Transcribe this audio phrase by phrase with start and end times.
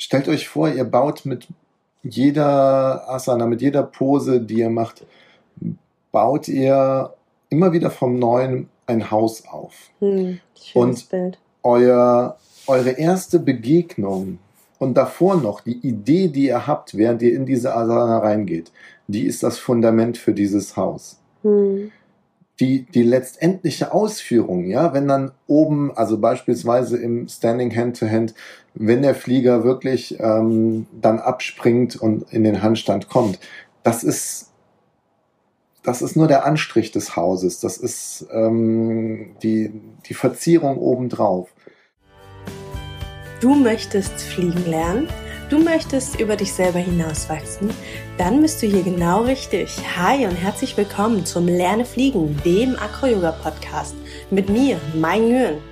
[0.00, 1.46] stellt euch vor, ihr baut mit
[2.02, 5.04] jeder Asana, mit jeder Pose, die ihr macht,
[6.10, 7.14] baut ihr
[7.50, 9.74] immer wieder vom Neuen ein Haus auf.
[10.00, 10.40] Hm,
[10.74, 11.38] Und Bild.
[11.62, 14.38] Euer, eure erste Begegnung
[14.78, 18.72] und davor noch die Idee, die ihr habt, während ihr in diese Asana reingeht,
[19.08, 21.18] die ist das Fundament für dieses Haus.
[21.42, 21.92] Hm.
[22.60, 28.34] Die, die letztendliche Ausführung, ja, wenn dann oben, also beispielsweise im Standing Hand-to-Hand,
[28.74, 33.40] wenn der Flieger wirklich ähm, dann abspringt und in den Handstand kommt,
[33.82, 34.50] das ist,
[35.82, 39.72] das ist nur der Anstrich des Hauses, das ist ähm, die,
[40.06, 41.48] die Verzierung obendrauf.
[43.40, 45.08] Du möchtest fliegen lernen?
[45.50, 47.70] Du möchtest über dich selber hinauswachsen?
[48.16, 49.68] Dann bist du hier genau richtig.
[49.96, 53.96] Hi und herzlich willkommen zum Lerne Fliegen, dem Acro-Yoga-Podcast
[54.30, 55.69] mit mir, Mai Nguyen.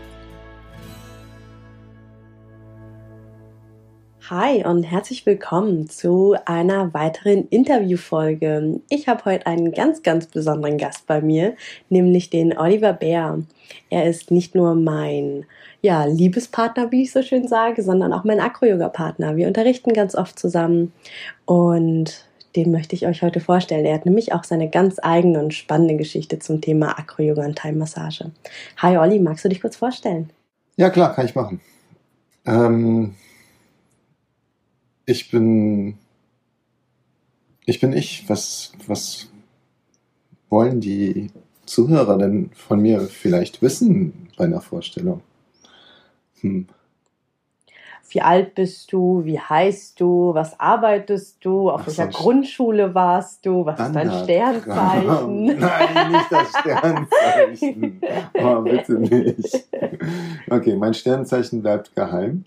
[4.30, 8.78] Hi und herzlich willkommen zu einer weiteren Interviewfolge.
[8.90, 11.56] Ich habe heute einen ganz, ganz besonderen Gast bei mir,
[11.88, 13.38] nämlich den Oliver Bär.
[13.88, 15.46] Er ist nicht nur mein
[15.80, 19.36] ja, Liebespartner, wie ich so schön sage, sondern auch mein Acro-Yoga-Partner.
[19.36, 20.92] Wir unterrichten ganz oft zusammen
[21.46, 23.86] und den möchte ich euch heute vorstellen.
[23.86, 28.30] Er hat nämlich auch seine ganz eigene und spannende Geschichte zum Thema Acro-Yoga und Thai-Massage.
[28.76, 30.28] Hi Olli, magst du dich kurz vorstellen?
[30.76, 31.62] Ja, klar, kann ich machen.
[32.44, 33.14] Ähm,
[35.08, 35.96] ich bin
[37.68, 38.24] ich bin ich.
[38.28, 39.28] Was, was
[40.48, 41.30] wollen die
[41.66, 45.20] Zuhörer denn von mir vielleicht wissen bei einer Vorstellung?
[46.40, 46.66] Hm.
[48.10, 49.22] Wie alt bist du?
[49.24, 50.32] Wie heißt du?
[50.32, 51.70] Was arbeitest du?
[51.70, 53.66] Auf Ach welcher Grundschule warst du?
[53.66, 54.24] Was ist dein Standard.
[54.24, 55.44] Sternzeichen?
[55.58, 58.00] Nein, nicht das Sternzeichen.
[58.34, 59.68] Oh, bitte nicht.
[60.48, 62.44] Okay, mein Sternzeichen bleibt geheim.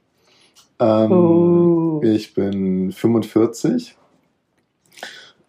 [0.82, 2.02] Ähm, Oh.
[2.04, 3.96] Ich bin 45.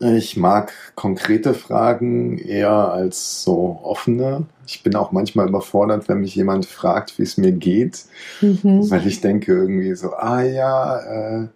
[0.01, 4.47] Ich mag konkrete Fragen eher als so offene.
[4.67, 8.05] Ich bin auch manchmal überfordert, wenn mich jemand fragt, wie es mir geht,
[8.41, 8.91] Mhm.
[8.91, 10.99] weil ich denke irgendwie so, ah ja,
[11.43, 11.49] äh,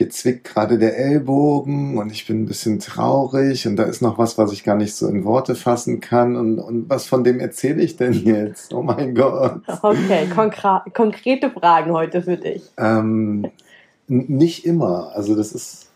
[0.00, 4.16] hier zwickt gerade der Ellbogen und ich bin ein bisschen traurig und da ist noch
[4.16, 7.38] was, was ich gar nicht so in Worte fassen kann und, und was von dem
[7.38, 8.72] erzähle ich denn jetzt?
[8.72, 9.60] Oh mein Gott.
[9.82, 12.62] Okay, konkra konkrete Fragen heute für dich.
[12.78, 13.50] Ähm,
[14.08, 15.12] nicht immer.
[15.14, 15.90] Also das ist.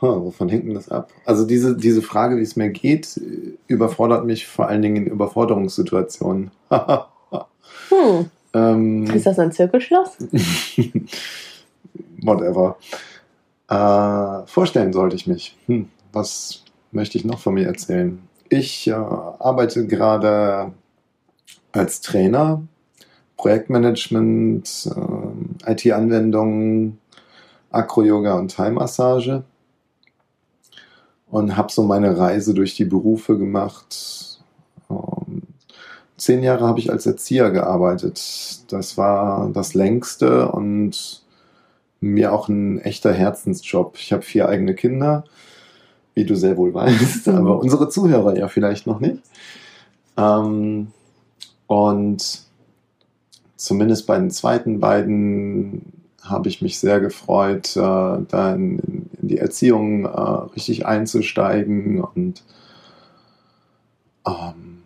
[0.00, 1.10] Huh, wovon hängt denn das ab?
[1.26, 3.20] Also diese, diese Frage, wie es mir geht,
[3.66, 6.50] überfordert mich vor allen Dingen in Überforderungssituationen.
[7.90, 8.26] Hm.
[8.54, 10.16] ähm, Ist das ein Zirkelschloss?
[12.22, 12.76] whatever.
[13.68, 15.56] Äh, vorstellen sollte ich mich.
[15.66, 18.18] Hm, was möchte ich noch von mir erzählen?
[18.48, 20.72] Ich äh, arbeite gerade
[21.72, 22.62] als Trainer,
[23.36, 24.90] Projektmanagement,
[25.66, 26.98] äh, IT-Anwendungen,
[27.70, 29.44] Acro-Yoga und Thai-Massage
[31.30, 34.40] und habe so meine Reise durch die Berufe gemacht.
[34.88, 35.42] Ähm,
[36.16, 38.72] zehn Jahre habe ich als Erzieher gearbeitet.
[38.72, 41.22] Das war das längste und
[42.00, 43.96] mir auch ein echter Herzensjob.
[43.98, 45.24] Ich habe vier eigene Kinder,
[46.14, 47.34] wie du sehr wohl weißt, Mhm.
[47.34, 49.22] aber unsere Zuhörer ja vielleicht noch nicht.
[50.16, 50.88] Ähm,
[51.66, 52.42] und
[53.56, 55.92] zumindest bei den zweiten beiden
[56.22, 58.78] habe ich mich sehr gefreut, äh, da in,
[59.20, 60.08] in die Erziehung äh,
[60.54, 62.42] richtig einzusteigen und
[64.26, 64.82] ähm,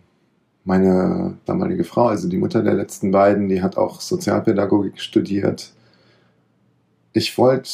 [0.63, 5.73] meine damalige Frau, also die Mutter der letzten beiden, die hat auch Sozialpädagogik studiert.
[7.13, 7.69] Ich wollte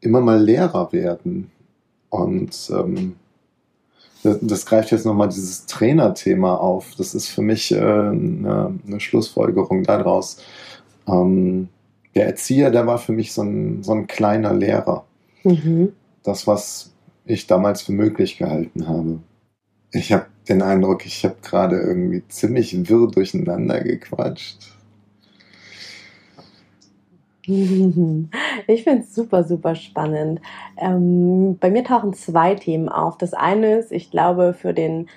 [0.00, 1.50] immer mal Lehrer werden.
[2.10, 3.16] Und ähm,
[4.22, 6.94] das, das greift jetzt nochmal dieses Trainerthema auf.
[6.96, 10.38] Das ist für mich äh, eine, eine Schlussfolgerung daraus.
[11.06, 11.68] Ähm,
[12.14, 15.04] der Erzieher, der war für mich so ein, so ein kleiner Lehrer.
[15.44, 15.92] Mhm.
[16.22, 16.92] Das, was
[17.24, 19.20] ich damals für möglich gehalten habe.
[19.92, 24.77] Ich habe den Eindruck, ich habe gerade irgendwie ziemlich wirr durcheinander gequatscht.
[28.66, 30.40] Ich finde es super, super spannend.
[30.76, 33.16] Ähm, bei mir tauchen zwei Themen auf.
[33.16, 35.08] Das eine ist, ich glaube, für den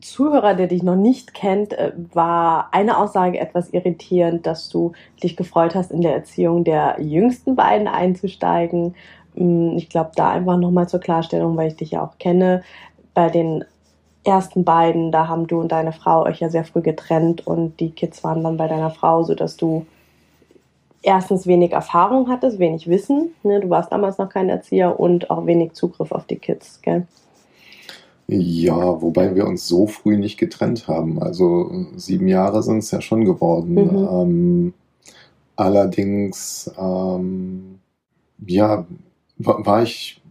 [0.00, 4.92] Zuhörer, der dich noch nicht kennt, äh, war eine Aussage etwas irritierend, dass du
[5.22, 8.94] dich gefreut hast, in der Erziehung der jüngsten beiden einzusteigen.
[9.34, 12.62] Mm, Ich glaube, da einfach nochmal zur Klarstellung, weil ich dich ja auch kenne.
[13.14, 13.64] Bei den
[14.24, 17.90] ersten beiden, da haben du und deine Frau euch ja sehr früh getrennt und die
[17.90, 19.86] Kids waren dann bei deiner Frau, sodass du
[21.02, 23.30] erstens wenig Erfahrung hattest, wenig Wissen.
[23.42, 23.60] Ne?
[23.60, 26.80] Du warst damals noch kein Erzieher und auch wenig Zugriff auf die Kids.
[26.82, 27.06] Gell?
[28.28, 31.20] Ja, wobei wir uns so früh nicht getrennt haben.
[31.20, 33.74] Also sieben Jahre sind es ja schon geworden.
[33.74, 34.08] Mhm.
[34.10, 34.74] Ähm,
[35.60, 37.80] Allerdings, ähm,
[38.46, 38.86] ja,
[39.36, 40.22] war, war ich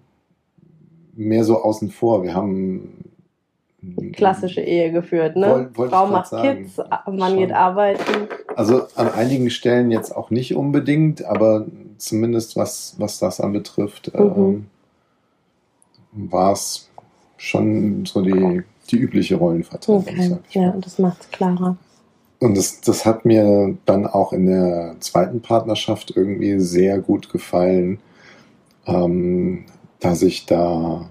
[1.14, 2.24] mehr so außen vor.
[2.24, 2.99] Wir haben
[4.14, 5.70] klassische Ehe geführt, ne?
[5.74, 6.64] Woll, Frau macht sagen.
[6.64, 6.78] Kids,
[7.08, 8.28] Mann geht arbeiten.
[8.56, 11.66] Also an einigen Stellen jetzt auch nicht unbedingt, aber
[11.98, 14.66] zumindest was, was das anbetrifft, mhm.
[16.14, 16.90] ähm, war es
[17.38, 20.02] schon so die, die übliche Rollenverteilung.
[20.02, 20.38] Okay.
[20.52, 21.78] Ja, und das macht es klarer.
[22.40, 28.00] Und das, das hat mir dann auch in der zweiten Partnerschaft irgendwie sehr gut gefallen,
[28.86, 29.66] ähm,
[30.00, 31.10] dass ich da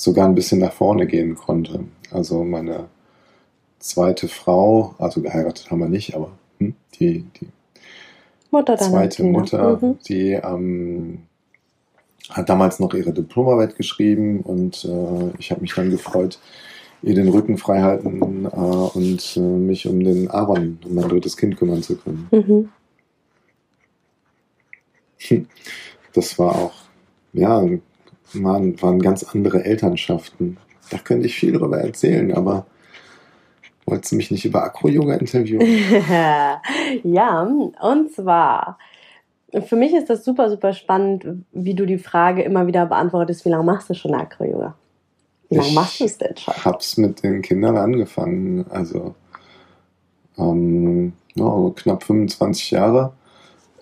[0.00, 1.84] sogar ein bisschen nach vorne gehen konnte.
[2.10, 2.88] Also meine
[3.80, 7.48] zweite Frau, also geheiratet haben wir nicht, aber hm, die, die
[8.50, 9.98] Mutter zweite Mutter, mhm.
[10.08, 11.18] die ähm,
[12.30, 16.38] hat damals noch ihre Diplomarbeit geschrieben und äh, ich habe mich dann gefreut,
[17.02, 21.36] ihr den Rücken frei halten äh, und äh, mich um den Aaron, um mein drittes
[21.36, 22.26] Kind kümmern zu können.
[22.30, 22.70] Mhm.
[26.14, 26.72] Das war auch,
[27.34, 27.62] ja,
[28.34, 30.56] waren, waren ganz andere Elternschaften.
[30.90, 32.66] Da könnte ich viel drüber erzählen, aber
[33.86, 35.66] wolltest du mich nicht über Akro-Yoga interviewen?
[37.04, 38.78] ja, und zwar,
[39.66, 43.50] für mich ist das super, super spannend, wie du die Frage immer wieder beantwortest, wie
[43.50, 44.74] lange machst du schon Akro-Yoga?
[45.48, 46.54] Wie lange machst du es denn schon?
[46.56, 49.14] Ich habe es mit den Kindern angefangen, also
[50.38, 53.12] ähm, ja, knapp 25 Jahre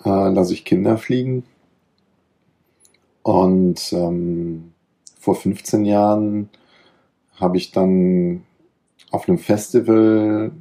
[0.04, 1.44] äh, lasse ich Kinder fliegen
[3.22, 4.72] und ähm,
[5.18, 6.48] vor 15 Jahren
[7.36, 8.44] habe ich dann
[9.10, 10.52] auf einem Festival,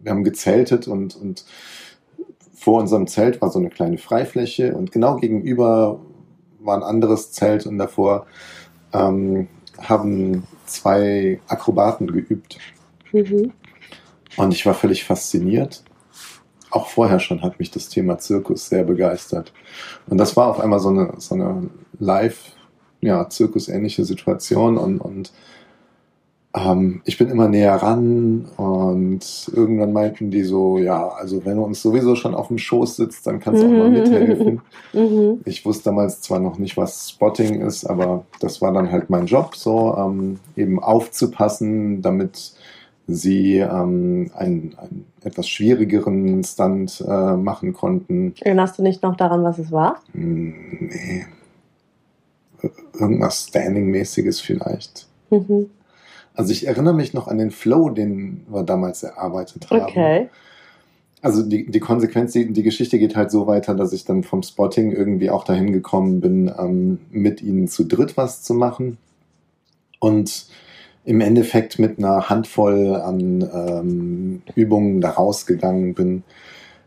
[0.00, 1.44] wir haben gezeltet und, und
[2.54, 6.00] vor unserem Zelt war so eine kleine Freifläche und genau gegenüber
[6.58, 8.26] war ein anderes Zelt und davor
[8.92, 9.48] ähm,
[9.78, 12.58] haben zwei Akrobaten geübt.
[13.12, 13.52] Mhm.
[14.36, 15.84] Und ich war völlig fasziniert
[16.78, 19.52] auch vorher schon hat mich das Thema Zirkus sehr begeistert.
[20.08, 22.52] Und das war auf einmal so eine, so eine live,
[23.00, 25.32] ja, Zirkus-ähnliche Situation und, und
[26.54, 31.64] ähm, ich bin immer näher ran und irgendwann meinten die so, ja, also wenn du
[31.64, 34.60] uns sowieso schon auf dem Schoß sitzt, dann kannst du auch mal mithelfen.
[34.94, 35.42] Mhm.
[35.44, 39.26] Ich wusste damals zwar noch nicht, was Spotting ist, aber das war dann halt mein
[39.26, 42.54] Job, so ähm, eben aufzupassen, damit
[43.08, 48.34] sie ähm, einen, einen etwas schwierigeren Stunt äh, machen konnten.
[48.40, 50.00] Erinnerst du nicht noch daran, was es war?
[50.12, 51.26] Hm, nee.
[52.98, 55.06] Irgendwas Standing-mäßiges vielleicht.
[55.30, 55.70] Mhm.
[56.34, 59.80] Also ich erinnere mich noch an den Flow, den wir damals erarbeitet haben.
[59.80, 60.28] Okay.
[61.22, 64.42] Also die, die Konsequenz, die, die Geschichte geht halt so weiter, dass ich dann vom
[64.42, 68.98] Spotting irgendwie auch dahin gekommen bin, ähm, mit ihnen zu dritt was zu machen.
[69.98, 70.46] Und
[71.08, 76.22] im Endeffekt mit einer Handvoll an ähm, Übungen da rausgegangen bin,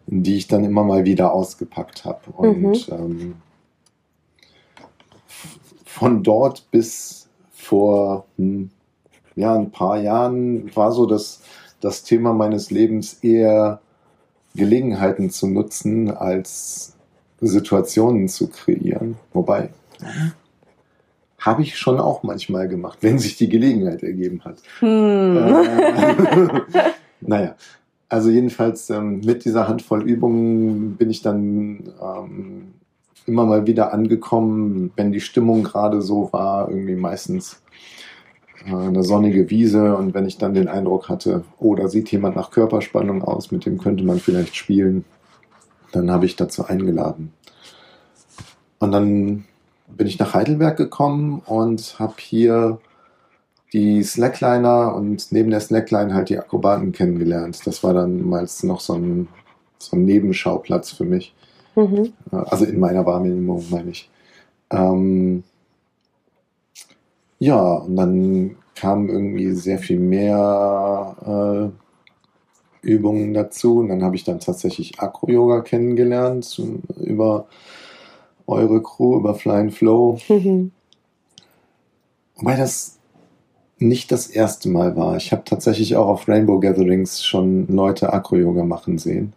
[0.06, 2.30] die ich dann immer mal wieder ausgepackt habe.
[2.38, 2.76] Und mhm.
[2.92, 3.36] ähm,
[5.86, 8.70] von dort bis vor hm,
[9.36, 11.42] ja, ein paar Jahren war so das,
[11.80, 13.82] das Thema meines Lebens eher
[14.54, 16.96] Gelegenheiten zu nutzen, als
[17.40, 19.18] Situationen zu kreieren.
[19.34, 19.70] Wobei,
[21.42, 24.62] habe ich schon auch manchmal gemacht, wenn sich die Gelegenheit ergeben hat.
[24.80, 25.38] Hm.
[25.38, 26.62] Äh,
[27.22, 27.56] naja,
[28.08, 32.74] also jedenfalls ähm, mit dieser Handvoll Übungen bin ich dann ähm,
[33.26, 37.62] immer mal wieder angekommen, wenn die Stimmung gerade so war, irgendwie meistens
[38.66, 42.36] äh, eine sonnige Wiese und wenn ich dann den Eindruck hatte, oh, da sieht jemand
[42.36, 45.06] nach Körperspannung aus, mit dem könnte man vielleicht spielen,
[45.92, 47.34] dann habe ich dazu eingeladen.
[48.78, 49.46] Und dann
[49.98, 52.80] bin ich nach Heidelberg gekommen und habe hier
[53.74, 57.62] die Slackliner und neben der Slackline halt die Akrobaten kennengelernt.
[57.66, 59.28] Das war dann mal noch so ein,
[59.78, 61.34] so ein Nebenschauplatz für mich.
[61.76, 62.12] Mhm.
[62.32, 64.10] Also in meiner Wahrnehmung meine ich.
[64.70, 65.44] Ähm,
[67.40, 71.72] ja, und dann kamen irgendwie sehr viel mehr
[72.84, 73.80] äh, Übungen dazu.
[73.80, 76.62] Und dann habe ich dann tatsächlich Akro-Yoga kennengelernt
[76.98, 77.48] über
[78.48, 80.18] eure Crew über Flying Flow.
[80.30, 80.72] Mhm.
[82.36, 82.98] Wobei das
[83.78, 85.18] nicht das erste Mal war.
[85.18, 89.34] Ich habe tatsächlich auch auf Rainbow Gatherings schon Leute Acro-Yoga machen sehen.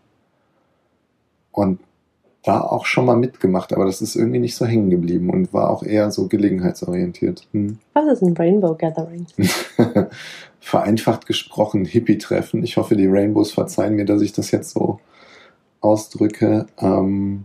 [1.53, 1.81] Und
[2.43, 5.71] da auch schon mal mitgemacht, aber das ist irgendwie nicht so hängen geblieben und war
[5.71, 7.49] auch eher so gelegenheitsorientiert.
[7.53, 7.79] Hm.
[7.95, 9.27] Was ist ein Rainbow Gathering?
[10.61, 12.63] Vereinfacht gesprochen, Hippie-Treffen.
[12.63, 15.01] Ich hoffe, die Rainbows verzeihen mir, dass ich das jetzt so
[15.81, 16.67] ausdrücke.
[16.79, 17.45] Ähm,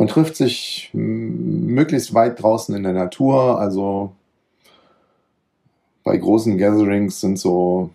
[0.00, 3.60] man trifft sich möglichst weit draußen in der Natur.
[3.60, 4.12] Also
[6.04, 7.90] bei großen Gatherings sind so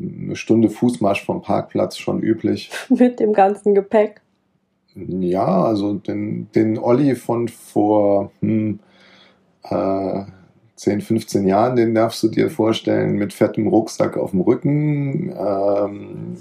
[0.00, 2.70] eine Stunde Fußmarsch vom Parkplatz schon üblich.
[2.88, 4.20] Mit dem ganzen Gepäck.
[4.94, 8.78] Ja, also den, den Olli von vor hm,
[9.64, 10.22] äh,
[10.78, 16.36] 10, 15 Jahren, den darfst du dir vorstellen mit fettem Rucksack auf dem Rücken, ähm,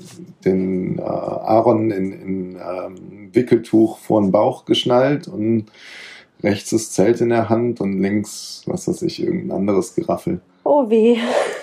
[0.46, 5.72] den äh, Aaron in, in ähm, Wickeltuch vor den Bauch geschnallt und
[6.44, 10.40] rechts das Zelt in der Hand und links, was weiß ich, irgendein anderes Geraffel.
[10.64, 11.18] Oh weh.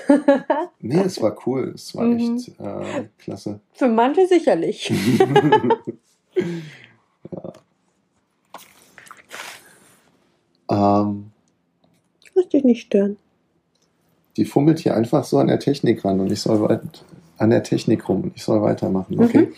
[0.81, 1.71] nee, es war cool.
[1.77, 2.37] Es war mhm.
[2.39, 3.61] echt äh, klasse.
[3.73, 4.91] Für manche sicherlich.
[7.31, 7.53] ja.
[11.03, 11.31] Ähm,
[12.35, 13.17] muss dich nicht stören.
[14.37, 16.81] Die fummelt hier einfach so an der Technik ran und ich soll weit,
[17.39, 19.19] an der Technik rum und ich soll weitermachen.
[19.19, 19.49] Okay.
[19.49, 19.55] Mhm.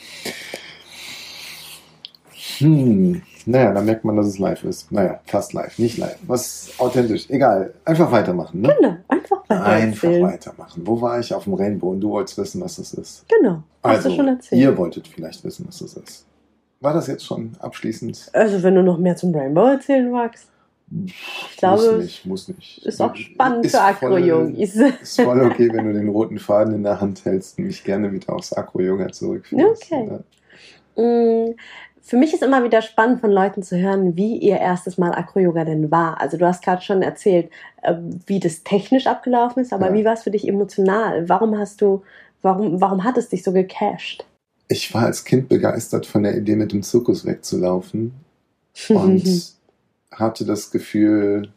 [2.58, 3.22] Hm.
[3.48, 4.90] Naja, da merkt man, dass es live ist.
[4.90, 6.18] Naja, fast live, nicht live.
[6.26, 7.30] Was authentisch.
[7.30, 7.72] Egal.
[7.84, 8.74] Einfach weitermachen, ne?
[8.76, 9.72] Genau, einfach weitermachen.
[9.72, 10.82] Einfach weitermachen.
[10.84, 13.24] Wo war ich auf dem Rainbow und du wolltest wissen, was das ist?
[13.28, 13.62] Genau.
[13.84, 14.60] Hast also, du schon erzählt.
[14.60, 16.26] Ihr wolltet vielleicht wissen, was das ist.
[16.80, 18.30] War das jetzt schon abschließend?
[18.32, 20.48] Also, wenn du noch mehr zum Rainbow erzählen magst.
[20.88, 22.86] Ich glaube, muss nicht, muss nicht.
[22.86, 24.76] Ist auch spannend ist für Akro-Yogis.
[24.76, 28.12] Ist voll okay, wenn du den roten Faden in der Hand hältst und mich gerne
[28.12, 29.92] wieder aufs Akro-Yoga zurückführst.
[29.92, 30.20] Okay.
[30.96, 31.02] Ja.
[31.02, 31.56] Mm,
[32.00, 35.64] für mich ist immer wieder spannend von Leuten zu hören, wie ihr erstes Mal Acro-Yoga
[35.64, 36.20] denn war.
[36.20, 37.50] Also du hast gerade schon erzählt,
[37.82, 37.94] äh,
[38.26, 39.94] wie das technisch abgelaufen ist, aber ja.
[39.94, 41.28] wie war es für dich emotional?
[41.28, 42.02] Warum hast du,
[42.42, 44.24] warum, warum hat es dich so gecasht?
[44.68, 48.14] Ich war als Kind begeistert von der Idee, mit dem Zirkus wegzulaufen
[48.88, 49.56] und
[50.10, 51.52] hatte das Gefühl,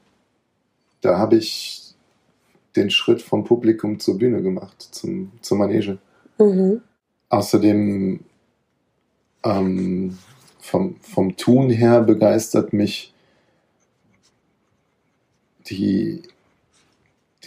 [1.01, 1.93] da habe ich
[2.75, 5.97] den Schritt vom Publikum zur Bühne gemacht, zum, zur Manege.
[6.37, 6.81] Mhm.
[7.29, 8.19] Außerdem
[9.43, 10.17] ähm,
[10.59, 13.13] vom, vom Tun her begeistert mich
[15.67, 16.23] die,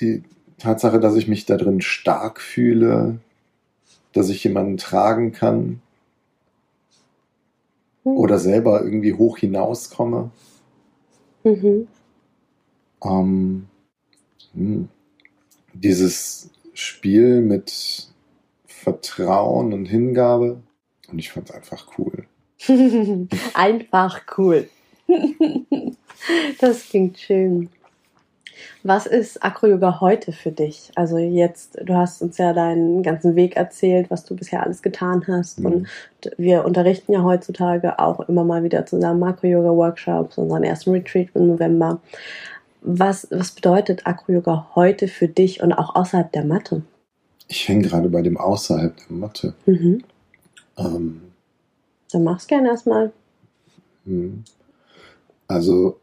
[0.01, 0.23] die
[0.59, 3.19] Tatsache, dass ich mich da drin stark fühle,
[4.13, 5.81] dass ich jemanden tragen kann
[8.05, 8.17] mhm.
[8.17, 10.31] oder selber irgendwie hoch hinauskomme.
[11.45, 11.89] Mhm.
[13.05, 13.67] Ähm,
[14.55, 14.89] hm.
[15.73, 18.09] dieses Spiel mit
[18.67, 20.63] Vertrauen und Hingabe
[21.09, 22.27] und ich fand es einfach cool.
[23.55, 24.69] Einfach cool.
[26.61, 27.69] das klingt schön.
[28.83, 30.91] Was ist Acro-Yoga heute für dich?
[30.95, 35.25] Also jetzt, du hast uns ja deinen ganzen Weg erzählt, was du bisher alles getan
[35.29, 35.61] hast.
[35.61, 35.67] Mhm.
[35.67, 35.89] Und
[36.37, 42.01] wir unterrichten ja heutzutage auch immer mal wieder zusammen Acro-Yoga-Workshops, unseren ersten Retreat im November.
[42.81, 46.83] Was, was bedeutet Acro-Yoga heute für dich und auch außerhalb der Matte?
[47.49, 49.55] Ich hänge gerade bei dem außerhalb der Matte.
[49.67, 50.03] Mhm.
[50.79, 51.23] Ähm,
[52.13, 53.13] dann mach's gerne erstmal.
[54.05, 54.45] Hm.
[55.49, 55.99] Also,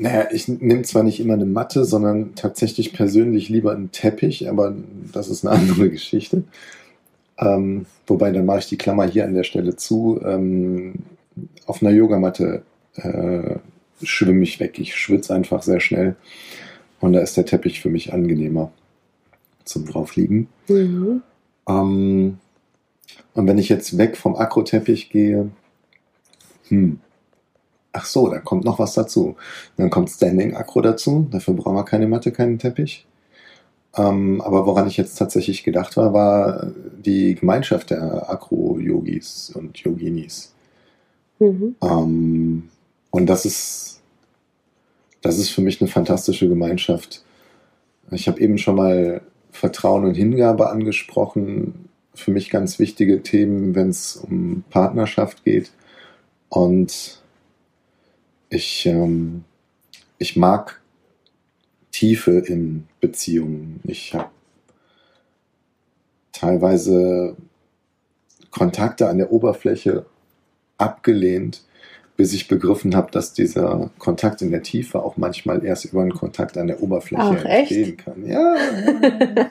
[0.00, 4.74] naja, ich nehme zwar nicht immer eine Matte, sondern tatsächlich persönlich lieber einen Teppich, aber
[5.12, 6.44] das ist eine andere Geschichte.
[7.36, 10.18] Ähm, wobei, dann mache ich die Klammer hier an der Stelle zu.
[10.24, 10.94] Ähm,
[11.66, 12.62] auf einer Yogamatte
[12.94, 13.56] äh,
[14.02, 14.78] schwimme ich weg.
[14.78, 16.16] Ich schwitze einfach sehr schnell.
[17.00, 18.72] Und da ist der Teppich für mich angenehmer
[19.64, 20.48] zum draufliegen.
[20.68, 21.20] Mhm.
[21.68, 22.38] Ähm,
[23.34, 25.50] und wenn ich jetzt weg vom Akroteppich gehe,
[26.68, 27.00] hm,
[27.92, 29.36] ach so, da kommt noch was dazu.
[29.76, 33.06] Dann kommt Standing Akro dazu, dafür brauchen wir keine Matte, keinen Teppich.
[33.96, 36.72] Ähm, aber woran ich jetzt tatsächlich gedacht war, war
[37.04, 40.54] die Gemeinschaft der Akro-Yogis und Yoginis.
[41.40, 41.74] Mhm.
[41.82, 42.68] Ähm,
[43.10, 44.00] und das ist,
[45.22, 47.24] das ist für mich eine fantastische Gemeinschaft.
[48.12, 53.88] Ich habe eben schon mal Vertrauen und Hingabe angesprochen für mich ganz wichtige Themen, wenn
[53.88, 55.72] es um Partnerschaft geht.
[56.48, 57.19] Und
[58.50, 59.44] ich, ähm,
[60.18, 60.80] ich mag
[61.92, 63.80] Tiefe in Beziehungen.
[63.84, 64.30] Ich habe
[66.32, 67.36] teilweise
[68.50, 70.04] Kontakte an der Oberfläche
[70.78, 71.62] abgelehnt,
[72.16, 76.12] bis ich begriffen habe, dass dieser Kontakt in der Tiefe auch manchmal erst über einen
[76.12, 78.04] Kontakt an der Oberfläche Ach, entstehen echt?
[78.04, 78.26] kann.
[78.26, 78.56] Ja.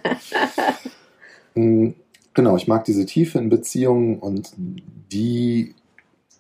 [1.56, 1.96] Mm,
[2.36, 4.52] genau, ich mag diese Tiefe in Beziehungen und
[5.12, 5.74] die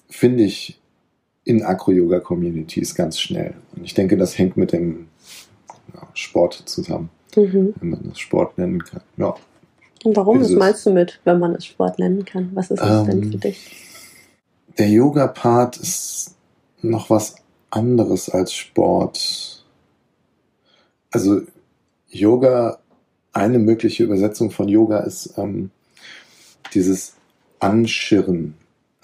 [0.07, 0.78] finde ich
[1.43, 3.55] in Acro-Yoga-Communities ganz schnell.
[3.75, 5.07] Und ich denke, das hängt mit dem
[5.93, 7.73] ja, Sport zusammen, mhm.
[7.79, 9.01] wenn man das Sport nennen kann.
[9.17, 9.35] Ja.
[10.03, 10.41] Und warum?
[10.41, 12.51] Was meinst du mit, wenn man es Sport nennen kann?
[12.53, 13.85] Was ist das ähm, denn für dich?
[14.77, 16.35] Der Yoga-Part ist
[16.81, 17.35] noch was
[17.69, 19.65] anderes als Sport.
[21.11, 21.41] Also
[22.09, 22.79] Yoga,
[23.33, 25.71] eine mögliche Übersetzung von Yoga ist ähm,
[26.73, 27.15] dieses
[27.59, 28.55] Anschirren.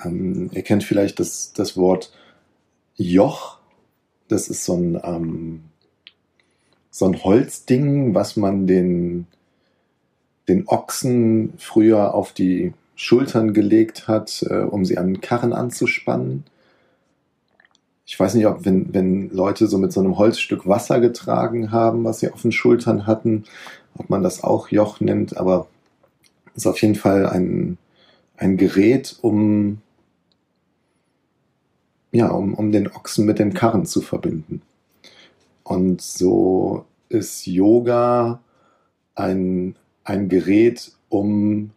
[0.03, 2.11] Ähm, ihr kennt vielleicht das, das Wort
[2.95, 3.59] Joch.
[4.27, 5.63] Das ist so ein, ähm,
[6.89, 9.27] so ein Holzding, was man den,
[10.47, 16.45] den Ochsen früher auf die Schultern gelegt hat, äh, um sie an den Karren anzuspannen.
[18.05, 22.03] Ich weiß nicht, ob wenn, wenn Leute so mit so einem Holzstück Wasser getragen haben,
[22.03, 23.43] was sie auf den Schultern hatten,
[23.97, 25.67] ob man das auch Joch nennt, aber
[26.55, 27.77] ist auf jeden Fall ein,
[28.37, 29.81] ein Gerät, um,
[32.15, 34.61] ja, um, um den Ochsen mit den Karren zu verbinden.
[35.63, 38.39] Und so ist Yoga
[39.15, 41.71] ein, ein Gerät, um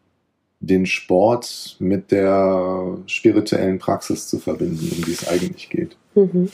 [0.61, 5.97] den Sport mit der spirituellen Praxis zu verbinden, um die es eigentlich geht.
[6.15, 6.51] Mhm.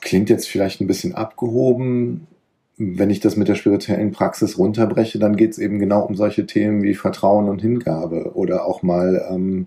[0.00, 2.28] Klingt jetzt vielleicht ein bisschen abgehoben.
[2.76, 6.46] Wenn ich das mit der spirituellen Praxis runterbreche, dann geht es eben genau um solche
[6.46, 9.66] Themen wie Vertrauen und Hingabe oder auch mal ähm,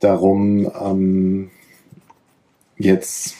[0.00, 1.50] darum, ähm,
[2.76, 3.36] jetzt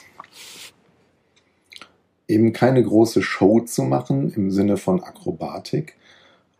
[2.27, 5.95] eben keine große Show zu machen im Sinne von Akrobatik,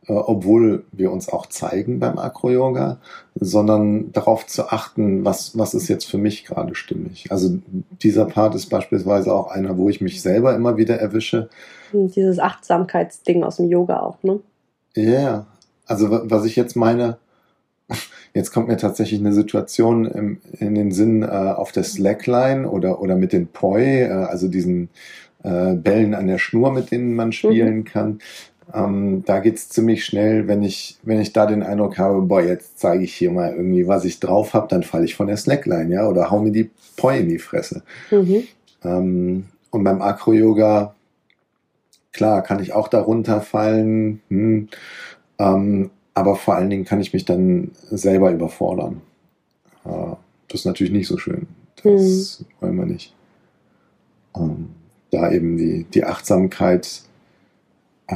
[0.08, 2.98] äh, obwohl wir uns auch zeigen beim Acro-Yoga,
[3.36, 7.32] sondern darauf zu achten, was, was ist jetzt für mich gerade stimmig.
[7.32, 7.58] Also
[8.04, 11.50] dieser Part ist beispielsweise auch einer, wo ich mich selber immer wieder erwische.
[11.94, 14.40] Dieses Achtsamkeitsding aus dem Yoga auch, ne?
[14.96, 15.46] Ja, yeah.
[15.86, 17.18] also was ich jetzt meine,
[18.34, 23.02] Jetzt kommt mir tatsächlich eine Situation im, in den Sinn äh, auf der Slackline oder,
[23.02, 24.90] oder mit den Poi, äh, also diesen
[25.44, 27.84] äh, Bällen an der Schnur, mit denen man spielen mhm.
[27.84, 28.20] kann.
[28.74, 32.80] Ähm, da geht's ziemlich schnell, wenn ich, wenn ich da den Eindruck habe, boah, jetzt
[32.80, 35.94] zeige ich hier mal irgendwie, was ich drauf habe, dann falle ich von der Slackline,
[35.94, 37.84] ja, oder hau mir die Poi in die Fresse.
[38.12, 38.44] Mhm.
[38.84, 40.96] Ähm, und beim Acro-Yoga,
[42.14, 44.70] klar, kann ich auch darunter fallen, hm,
[45.40, 49.02] ähm, aber vor allen Dingen kann ich mich dann selber überfordern.
[49.84, 51.48] Das ist natürlich nicht so schön.
[51.84, 52.46] Das mhm.
[52.60, 53.16] wollen wir nicht.
[54.36, 54.70] Ähm,
[55.12, 57.02] da eben die, die Achtsamkeit
[58.08, 58.16] äh,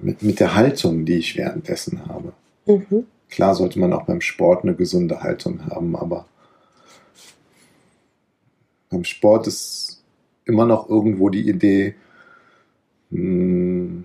[0.00, 2.32] mit, mit der Haltung, die ich währenddessen habe.
[2.66, 3.06] Mhm.
[3.28, 6.26] Klar sollte man auch beim Sport eine gesunde Haltung haben, aber
[8.90, 10.02] beim Sport ist
[10.44, 11.94] immer noch irgendwo die Idee,
[13.10, 14.04] mh,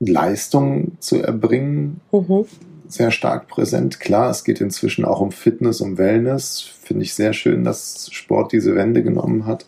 [0.00, 2.46] Leistung zu erbringen, mhm.
[2.88, 4.00] sehr stark präsent.
[4.00, 6.60] Klar, es geht inzwischen auch um Fitness, um Wellness.
[6.60, 9.66] Finde ich sehr schön, dass Sport diese Wende genommen hat.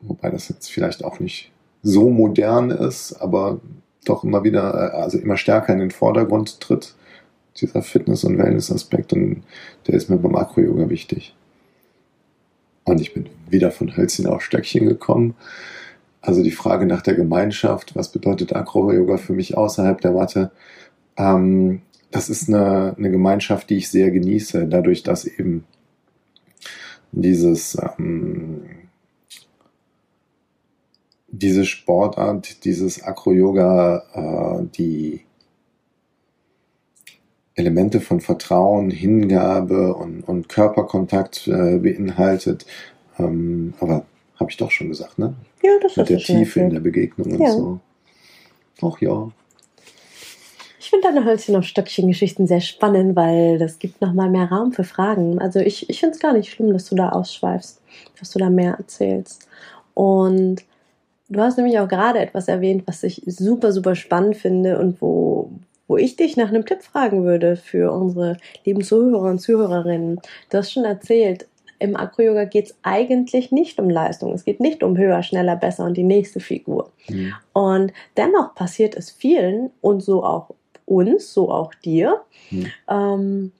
[0.00, 1.50] Wobei das jetzt vielleicht auch nicht
[1.82, 3.60] so modern ist, aber
[4.04, 6.94] doch immer wieder, also immer stärker in den Vordergrund tritt,
[7.56, 9.12] dieser Fitness- und Wellness-Aspekt.
[9.12, 9.42] Und
[9.86, 11.34] der ist mir beim Akro-Yoga wichtig.
[12.84, 15.34] Und ich bin wieder von Hölzchen auf Stöckchen gekommen.
[16.28, 20.50] Also die Frage nach der Gemeinschaft, was bedeutet Acro-Yoga für mich außerhalb der Matte?
[21.16, 25.64] Ähm, das ist eine, eine Gemeinschaft, die ich sehr genieße, dadurch, dass eben
[27.12, 28.60] dieses ähm,
[31.28, 35.22] diese Sportart, dieses Acro-Yoga, äh, die
[37.54, 42.66] Elemente von Vertrauen, Hingabe und, und Körperkontakt äh, beinhaltet.
[43.18, 44.04] Ähm, aber
[44.38, 45.34] habe ich doch schon gesagt, ne?
[45.68, 47.50] Ja, das Mit der Tiefe in der Begegnung und ja.
[47.50, 47.80] so.
[48.82, 49.30] Ach ja.
[50.80, 54.84] Ich finde deine Hölzchen auf Stöckchen-Geschichten sehr spannend, weil das gibt nochmal mehr Raum für
[54.84, 55.38] Fragen.
[55.38, 57.82] Also ich, ich finde es gar nicht schlimm, dass du da ausschweifst,
[58.18, 59.48] dass du da mehr erzählst.
[59.92, 60.64] Und
[61.28, 65.50] du hast nämlich auch gerade etwas erwähnt, was ich super, super spannend finde und wo,
[65.88, 70.20] wo ich dich nach einem Tipp fragen würde für unsere lieben Zuhörer und Zuhörerinnen.
[70.48, 71.47] Du hast schon erzählt,
[71.78, 74.32] im Acro-Yoga geht es eigentlich nicht um Leistung.
[74.32, 76.90] Es geht nicht um höher, schneller, besser und die nächste Figur.
[77.08, 77.34] Mhm.
[77.52, 80.54] Und dennoch passiert es vielen und so auch
[80.86, 82.66] uns, so auch dir, mhm.
[82.88, 83.52] ähm,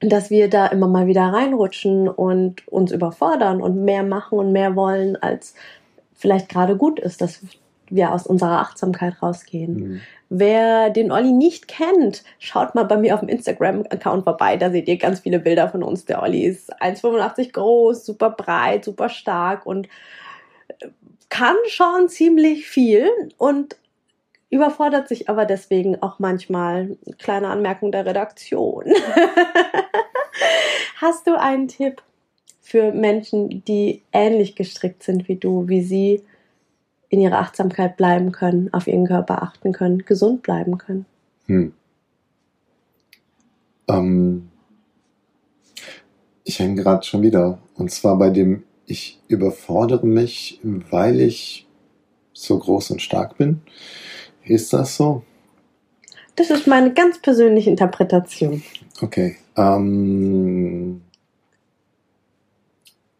[0.00, 4.76] dass wir da immer mal wieder reinrutschen und uns überfordern und mehr machen und mehr
[4.76, 5.54] wollen, als
[6.14, 7.42] vielleicht gerade gut ist, dass
[7.90, 9.74] wir aus unserer Achtsamkeit rausgehen.
[9.74, 10.00] Mhm.
[10.28, 14.56] Wer den Olli nicht kennt, schaut mal bei mir auf dem Instagram-Account vorbei.
[14.56, 16.04] Da seht ihr ganz viele Bilder von uns.
[16.04, 19.88] Der Olli ist 1,85 groß, super breit, super stark und
[20.68, 20.88] äh,
[21.28, 23.76] kann schon ziemlich viel und
[24.50, 26.96] überfordert sich aber deswegen auch manchmal.
[27.18, 28.84] Kleine Anmerkung der Redaktion.
[30.96, 32.02] Hast du einen Tipp
[32.60, 36.22] für Menschen, die ähnlich gestrickt sind wie du, wie sie
[37.10, 41.04] in ihrer Achtsamkeit bleiben können, auf ihren Körper achten können, gesund bleiben können.
[41.46, 41.72] Hm.
[43.88, 44.48] Ähm,
[46.44, 47.58] ich hänge gerade schon wieder.
[47.74, 51.66] Und zwar bei dem, ich überfordere mich, weil ich
[52.32, 53.60] so groß und stark bin.
[54.44, 55.24] Ist das so?
[56.36, 58.62] Das ist meine ganz persönliche Interpretation.
[59.02, 59.36] Okay.
[59.56, 61.02] Ähm,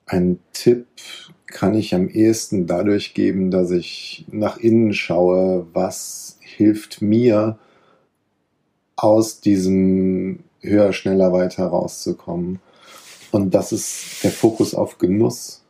[0.06, 0.86] ein Tipp
[1.50, 7.58] kann ich am ehesten dadurch geben, dass ich nach innen schaue, was hilft mir
[8.96, 12.60] aus diesem höher, schneller, weiter rauszukommen.
[13.32, 15.64] Und das ist der Fokus auf Genuss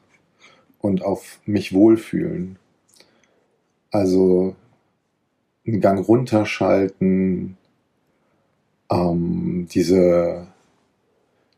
[0.80, 2.58] und auf mich wohlfühlen.
[3.90, 4.54] Also
[5.66, 7.56] einen Gang runterschalten,
[8.90, 10.46] ähm, diese,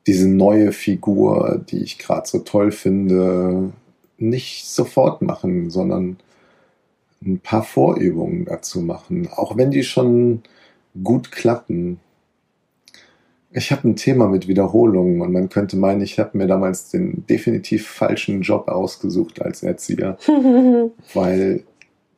[0.06, 3.72] diese neue Figur, die ich gerade so toll finde,
[4.22, 6.16] nicht sofort machen, sondern
[7.24, 10.42] ein paar Vorübungen dazu machen, auch wenn die schon
[11.02, 12.00] gut klappen.
[13.50, 17.26] Ich habe ein Thema mit Wiederholungen und man könnte meinen, ich habe mir damals den
[17.26, 20.16] definitiv falschen Job ausgesucht als Erzieher,
[21.14, 21.64] weil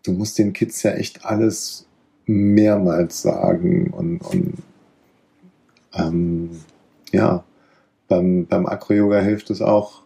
[0.05, 1.87] du musst den Kids ja echt alles
[2.27, 4.55] mehrmals sagen und, und
[5.93, 6.51] ähm,
[7.13, 7.45] ja,
[8.09, 10.04] beim, beim Acro-Yoga hilft es auch,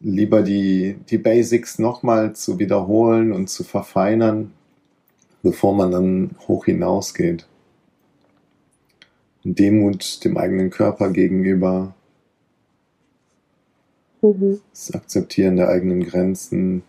[0.00, 4.52] lieber die, die Basics nochmal zu wiederholen und zu verfeinern,
[5.42, 7.46] bevor man dann hoch hinausgeht.
[9.44, 11.94] Demut dem eigenen Körper gegenüber,
[14.22, 14.60] mhm.
[14.70, 16.82] das Akzeptieren der eigenen Grenzen.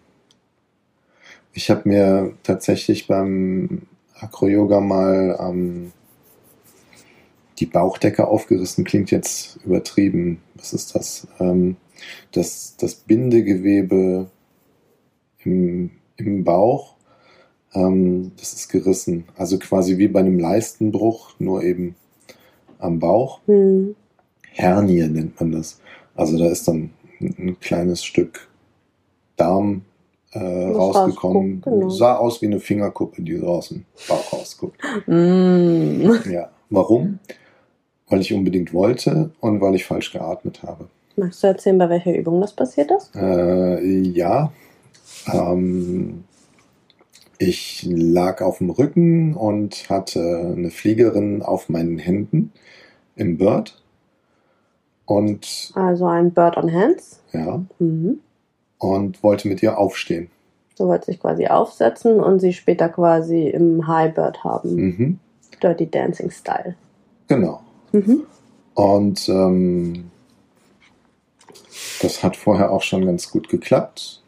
[1.54, 3.84] Ich habe mir tatsächlich beim
[4.16, 5.92] Acro-Yoga mal ähm,
[7.60, 10.42] die Bauchdecke aufgerissen, klingt jetzt übertrieben.
[10.56, 11.28] Was ist das?
[11.40, 11.78] Ähm,
[12.32, 14.30] das, das Bindegewebe
[15.44, 16.96] im, im Bauch,
[17.74, 19.26] ähm, das ist gerissen.
[19.36, 21.96] Also quasi wie bei einem Leistenbruch, nur eben
[22.80, 23.40] am Bauch.
[23.48, 23.96] Mhm.
[24.52, 25.80] Hernie nennt man das.
[26.16, 28.48] Also da ist dann ein kleines Stück
[29.36, 29.84] Darm
[30.32, 31.62] äh, rausgekommen.
[31.62, 31.90] Genau.
[31.90, 34.82] Sah aus wie eine Fingerkuppe, die so aus dem Bauch rausguckt.
[35.06, 36.10] Mm.
[36.30, 36.50] Ja.
[36.70, 37.20] Warum?
[38.10, 40.90] Weil ich unbedingt wollte und weil ich falsch geatmet habe.
[41.18, 43.16] Magst du erzählen, bei welcher Übung das passiert ist?
[43.16, 44.52] Äh, ja.
[45.34, 46.26] Ähm,
[47.40, 52.52] ich lag auf dem Rücken und hatte eine Fliegerin auf meinen Händen
[53.16, 53.82] im Bird.
[55.06, 57.20] Und also ein Bird on Hands.
[57.34, 57.64] Ja.
[57.80, 58.20] Mhm.
[58.78, 60.30] Und wollte mit ihr aufstehen.
[60.76, 64.76] So wollte sich quasi aufsetzen und sie später quasi im High Bird haben.
[64.76, 65.20] Mhm.
[65.64, 66.76] Dirty Dancing Style.
[67.28, 67.62] Genau.
[67.92, 68.24] Mhm.
[68.76, 70.12] Und ähm,
[72.04, 74.22] das hat vorher auch schon ganz gut geklappt.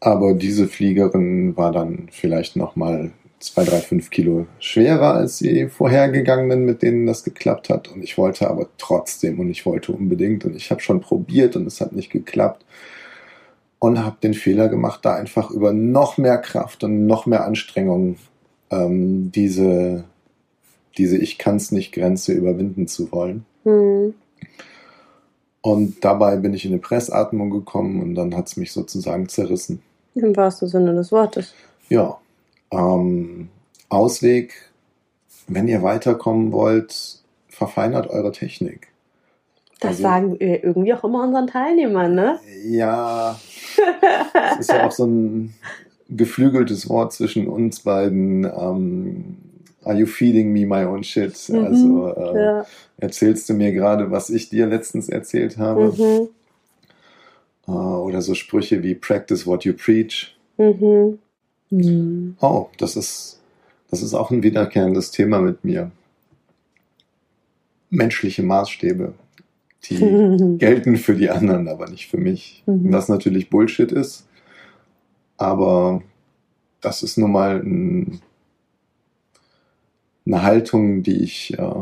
[0.00, 6.64] Aber diese Fliegerin war dann vielleicht nochmal zwei, drei, fünf Kilo schwerer als die vorhergegangenen,
[6.64, 7.88] mit denen das geklappt hat.
[7.88, 11.66] Und ich wollte aber trotzdem und ich wollte unbedingt und ich habe schon probiert und
[11.66, 12.64] es hat nicht geklappt.
[13.78, 18.16] Und habe den Fehler gemacht, da einfach über noch mehr Kraft und noch mehr Anstrengung
[18.70, 20.04] ähm, diese,
[20.96, 23.44] diese Ich kann's nicht Grenze überwinden zu wollen.
[23.64, 24.14] Mhm.
[25.66, 29.82] Und dabei bin ich in eine Pressatmung gekommen und dann hat es mich sozusagen zerrissen.
[30.14, 31.54] Im wahrsten Sinne des Wortes.
[31.88, 32.18] Ja,
[32.70, 33.48] ähm,
[33.88, 34.52] Ausweg,
[35.48, 38.92] wenn ihr weiterkommen wollt, verfeinert eure Technik.
[39.80, 42.38] Das also, sagen wir irgendwie auch immer unseren Teilnehmern, ne?
[42.64, 43.36] Ja,
[44.32, 45.52] das ist ja auch so ein
[46.08, 48.44] geflügeltes Wort zwischen uns beiden.
[48.44, 49.36] Ähm,
[49.86, 51.34] are you feeding me my own shit?
[51.48, 52.66] Mhm, also äh, ja.
[52.98, 55.92] erzählst du mir gerade, was ich dir letztens erzählt habe?
[55.96, 56.28] Mhm.
[57.68, 60.36] Äh, oder so Sprüche wie practice what you preach.
[60.58, 61.18] Mhm.
[61.70, 62.36] Mhm.
[62.40, 63.40] Oh, das ist,
[63.90, 65.90] das ist auch ein wiederkehrendes Thema mit mir.
[67.90, 69.14] Menschliche Maßstäbe,
[69.84, 72.64] die gelten für die anderen, aber nicht für mich.
[72.66, 72.92] Mhm.
[72.92, 74.26] Was natürlich Bullshit ist,
[75.36, 76.02] aber
[76.80, 78.20] das ist nun mal ein,
[80.26, 81.72] eine Haltung, die ich äh,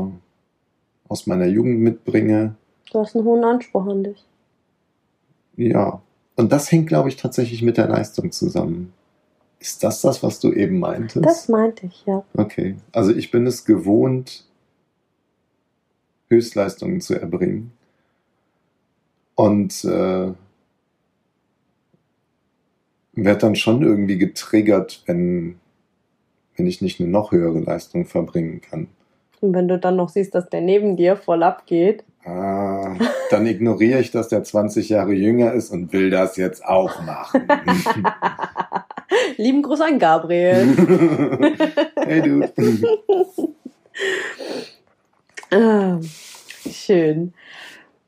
[1.08, 2.54] aus meiner Jugend mitbringe.
[2.92, 4.24] Du hast einen hohen Anspruch an dich.
[5.56, 6.02] Ja,
[6.36, 8.92] und das hängt, glaube ich, tatsächlich mit der Leistung zusammen.
[9.60, 11.24] Ist das das, was du eben meintest?
[11.24, 12.24] Das meinte ich, ja.
[12.36, 12.76] Okay.
[12.92, 14.44] Also ich bin es gewohnt,
[16.28, 17.72] Höchstleistungen zu erbringen.
[19.36, 20.32] Und äh,
[23.14, 25.56] werde dann schon irgendwie getriggert, wenn,
[26.56, 28.88] wenn ich nicht eine noch höhere Leistung verbringen kann.
[29.40, 32.04] Und wenn du dann noch siehst, dass der neben dir voll abgeht.
[32.24, 32.96] Ah,
[33.30, 37.46] dann ignoriere ich, dass der 20 Jahre jünger ist und will das jetzt auch machen.
[39.36, 40.66] Lieben Gruß an Gabriel.
[41.96, 42.48] hey du.
[45.56, 46.00] ah,
[46.70, 47.34] schön.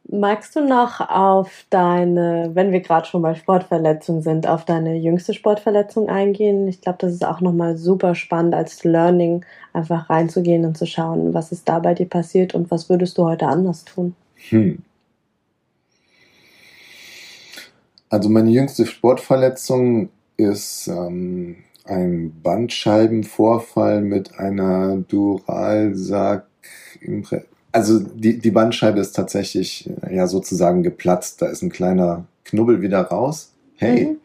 [0.08, 5.34] Magst du noch auf deine, wenn wir gerade schon bei Sportverletzungen sind, auf deine jüngste
[5.34, 6.68] Sportverletzung eingehen?
[6.68, 11.34] Ich glaube, das ist auch nochmal super spannend als Learning, einfach reinzugehen und zu schauen,
[11.34, 14.14] was ist da bei dir passiert und was würdest du heute anders tun?
[14.48, 14.78] Hm.
[18.08, 26.46] Also meine jüngste Sportverletzung ist ähm, ein Bandscheibenvorfall mit einer Duralsack.
[27.76, 31.42] Also die, die Bandscheibe ist tatsächlich ja sozusagen geplatzt.
[31.42, 33.52] Da ist ein kleiner Knubbel wieder raus.
[33.74, 34.16] Hey, mhm.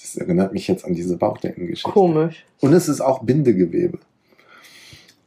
[0.00, 1.90] das erinnert mich jetzt an diese Bauchdeckengeschichte.
[1.90, 2.44] Komisch.
[2.60, 3.98] Und es ist auch Bindegewebe.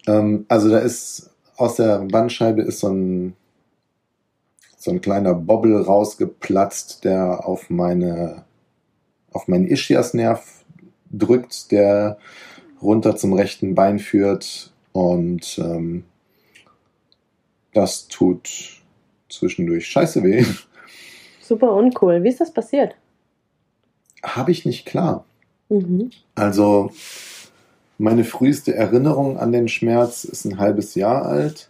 [0.08, 3.34] Ähm, also da ist aus der Bandscheibe ist so ein
[4.78, 8.46] so ein kleiner Bobbel rausgeplatzt, der auf meine
[9.34, 10.64] auf meinen Ischiasnerv
[11.12, 12.18] drückt, der
[12.82, 16.06] runter zum rechten Bein führt und ähm,
[17.78, 18.50] das tut
[19.30, 20.44] zwischendurch scheiße weh.
[21.42, 22.24] Super uncool.
[22.24, 22.96] Wie ist das passiert?
[24.24, 25.26] Habe ich nicht klar.
[25.70, 26.10] Mhm.
[26.34, 26.92] Also
[28.00, 31.70] meine früheste Erinnerung an den Schmerz ist ein halbes Jahr alt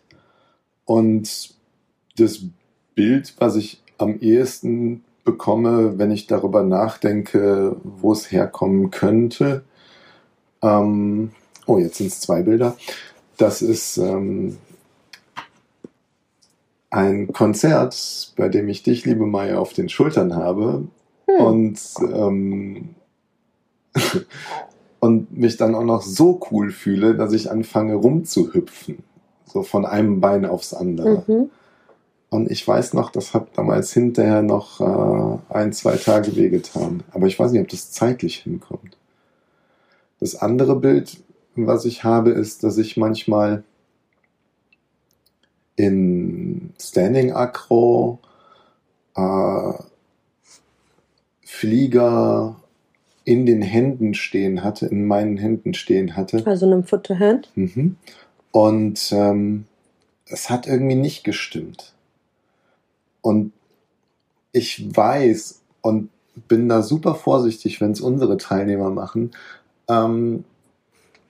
[0.86, 1.54] und
[2.17, 2.39] das
[2.96, 9.65] Bild, was ich am ehesten bekomme, wenn ich darüber nachdenke, wo es herkommen könnte.
[10.62, 11.32] Ähm,
[11.65, 12.78] oh, jetzt sind es zwei Bilder.
[13.36, 14.58] Das ist ähm,
[16.89, 20.88] ein Konzert, bei dem ich dich, liebe Maya, auf den Schultern habe.
[21.28, 21.45] Hm.
[21.45, 21.80] Und
[22.13, 22.95] ähm,
[25.00, 29.00] und mich dann auch noch so cool fühle, dass ich anfange rumzuhüpfen.
[29.45, 31.23] So von einem Bein aufs andere.
[31.28, 31.50] Mhm.
[32.30, 37.04] Und ich weiß noch, das hat damals hinterher noch äh, ein, zwei Tage wehgetan.
[37.12, 38.97] Aber ich weiß nicht, ob das zeitlich hinkommt.
[40.19, 41.23] Das andere Bild,
[41.56, 43.63] was ich habe, ist, dass ich manchmal
[45.78, 48.20] in Standing Acro
[49.16, 49.74] äh,
[51.46, 52.58] Flieger
[53.24, 56.46] in den Händen stehen hatte, in meinen Händen stehen hatte.
[56.46, 57.50] Also einem Foot to Hand.
[57.56, 57.96] Mhm.
[58.52, 59.66] Und ähm,
[60.26, 61.94] es hat irgendwie nicht gestimmt.
[63.22, 63.54] Und
[64.52, 66.10] ich weiß und
[66.48, 69.32] bin da super vorsichtig, wenn es unsere Teilnehmer machen,
[69.88, 70.44] ähm,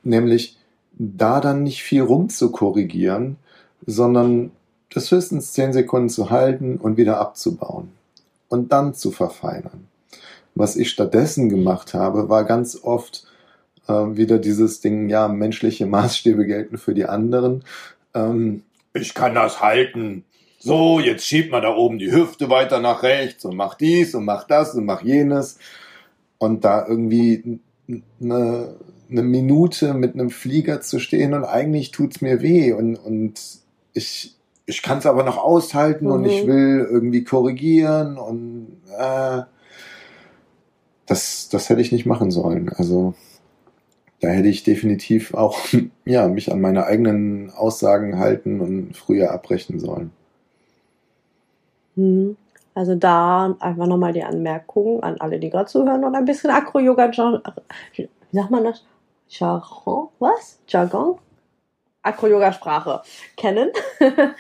[0.04, 0.58] nämlich
[0.94, 3.38] da dann nicht viel rumzukorrigieren,
[3.88, 4.52] sondern
[4.94, 7.92] das höchstens zehn Sekunden zu halten und wieder abzubauen
[8.50, 9.88] und dann zu verfeinern.
[10.54, 13.26] Was ich stattdessen gemacht habe, war ganz oft
[13.88, 17.64] äh, wieder dieses Ding, ja, menschliche Maßstäbe gelten für die anderen.
[18.14, 20.24] Ähm, ich kann das halten.
[20.60, 24.26] So, jetzt schiebt man da oben die Hüfte weiter nach rechts und macht dies und
[24.26, 25.60] macht das und macht jenes.
[26.40, 27.60] Und da irgendwie
[28.20, 28.76] eine,
[29.10, 33.40] eine Minute mit einem Flieger zu stehen und eigentlich tut's mir weh und, und
[33.98, 36.12] ich, ich kann es aber noch aushalten mhm.
[36.12, 36.48] und ich mhm.
[36.48, 39.42] will irgendwie korrigieren und äh,
[41.06, 42.70] das, das hätte ich nicht machen sollen.
[42.70, 43.16] Also
[44.22, 45.60] da hätte ich definitiv auch
[46.06, 50.12] ja, mich an meine eigenen Aussagen halten und früher abbrechen sollen.
[51.96, 52.38] Hm.
[52.74, 57.12] Also da einfach nochmal die Anmerkung an alle, die gerade zuhören und ein bisschen Akro-Yoga,
[57.96, 58.84] wie sagt man das?
[59.30, 60.10] Jargon?
[60.20, 60.60] Was?
[60.68, 61.18] Jargon?
[62.04, 63.02] Akro-Yoga-Sprache
[63.36, 63.72] kennen.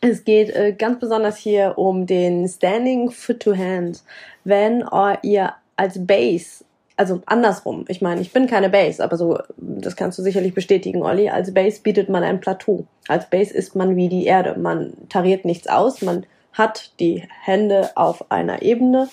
[0.00, 4.04] Es geht äh, ganz besonders hier um den Standing Foot to Hand.
[4.44, 4.84] Wenn
[5.22, 6.64] ihr als Base,
[6.96, 11.02] also andersrum, ich meine, ich bin keine Base, aber so, das kannst du sicherlich bestätigen,
[11.02, 12.86] Olli, als Base bietet man ein Plateau.
[13.08, 14.58] Als Base ist man wie die Erde.
[14.58, 19.08] Man tariert nichts aus, man hat die Hände auf einer Ebene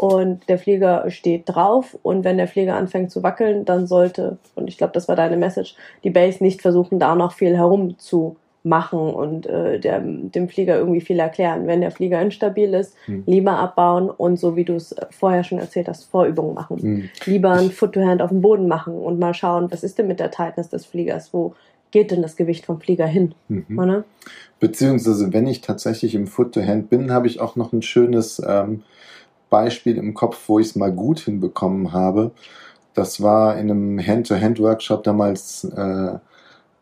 [0.00, 4.66] und der Flieger steht drauf und wenn der Flieger anfängt zu wackeln, dann sollte, und
[4.66, 8.36] ich glaube, das war deine Message, die Base nicht versuchen, da noch viel herum zu
[8.62, 11.66] machen und äh, der, dem Flieger irgendwie viel erklären.
[11.66, 13.24] Wenn der Flieger instabil ist, mhm.
[13.26, 16.78] lieber abbauen und so wie du es vorher schon erzählt hast, Vorübungen machen.
[16.80, 17.10] Mhm.
[17.26, 20.30] Lieber ein Foot-to-Hand auf dem Boden machen und mal schauen, was ist denn mit der
[20.30, 21.34] Tightness des Fliegers?
[21.34, 21.54] Wo
[21.90, 23.34] geht denn das Gewicht vom Flieger hin?
[23.48, 24.04] Mhm.
[24.60, 28.82] Beziehungsweise, wenn ich tatsächlich im Foot-to-Hand bin, habe ich auch noch ein schönes ähm,
[29.50, 32.30] Beispiel im Kopf, wo ich es mal gut hinbekommen habe.
[32.94, 36.18] Das war in einem Hand-to-Hand-Workshop damals äh,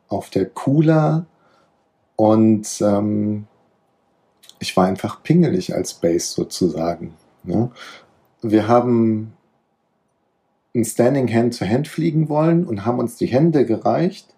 [0.09, 1.27] auf der Kula
[2.17, 3.47] und ähm,
[4.59, 7.15] ich war einfach pingelig als Bass sozusagen.
[7.45, 7.71] Ne?
[8.43, 9.33] Wir haben
[10.75, 14.35] ein Standing Hand to Hand fliegen wollen und haben uns die Hände gereicht.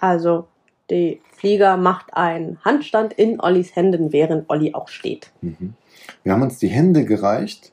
[0.00, 0.46] Also
[0.90, 5.30] die Flieger macht einen Handstand in Ollis Händen, während Olli auch steht.
[5.40, 5.74] Mhm.
[6.22, 7.72] Wir haben uns die Hände gereicht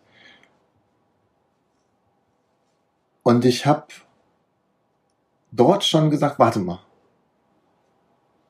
[3.24, 3.88] und ich habe
[5.52, 6.80] dort schon gesagt, warte mal,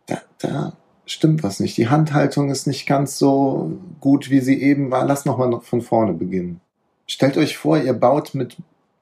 [0.07, 0.73] da, da,
[1.05, 1.77] stimmt was nicht.
[1.77, 5.05] Die Handhaltung ist nicht ganz so gut, wie sie eben war.
[5.05, 6.61] Lass nochmal von vorne beginnen.
[7.07, 8.57] Stellt euch vor, ihr baut mit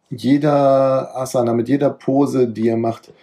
[0.09, 3.13] jeder Asana, mit jeder Pose, die ihr macht,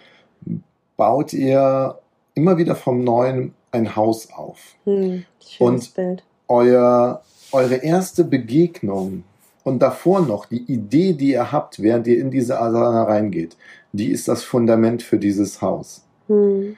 [0.97, 1.99] baut ihr
[2.33, 4.75] immer wieder vom Neuen ein Haus auf.
[4.85, 5.25] Hm,
[5.59, 6.23] Und Bild.
[6.47, 9.23] Euer, eure erste Begegnung
[9.63, 13.55] und davor noch die Idee, die ihr habt, während ihr in diese Asana reingeht,
[13.93, 16.03] die ist das Fundament für dieses Haus.
[16.27, 16.75] Hm.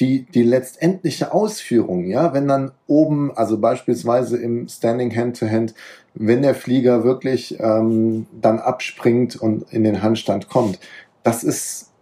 [0.00, 5.74] Die, die letztendliche Ausführung, ja, wenn dann oben, also beispielsweise im Standing Hand-to-Hand, -Hand,
[6.14, 10.78] wenn der Flieger wirklich ähm, dann abspringt und in den Handstand kommt,
[11.22, 11.92] das ist,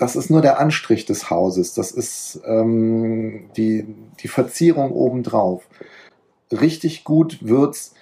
[0.00, 3.86] das ist nur der Anstrich des Hauses, das ist ähm, die,
[4.20, 5.68] die Verzierung obendrauf.
[6.50, 7.92] Richtig gut wird's,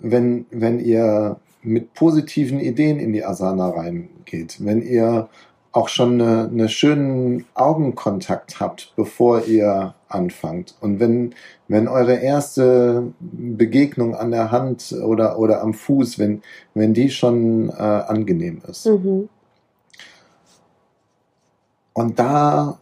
[0.00, 5.28] wenn, wenn ihr mit positiven Ideen in die Asana reingeht, wenn ihr
[5.72, 10.76] auch schon eine, eine schönen Augenkontakt habt, bevor ihr anfangt.
[10.80, 11.34] Und wenn,
[11.66, 16.42] wenn eure erste Begegnung an der Hand oder, oder am Fuß, wenn,
[16.74, 18.86] wenn die schon äh, angenehm ist.
[18.86, 19.28] Mhm.
[21.98, 22.78] Und da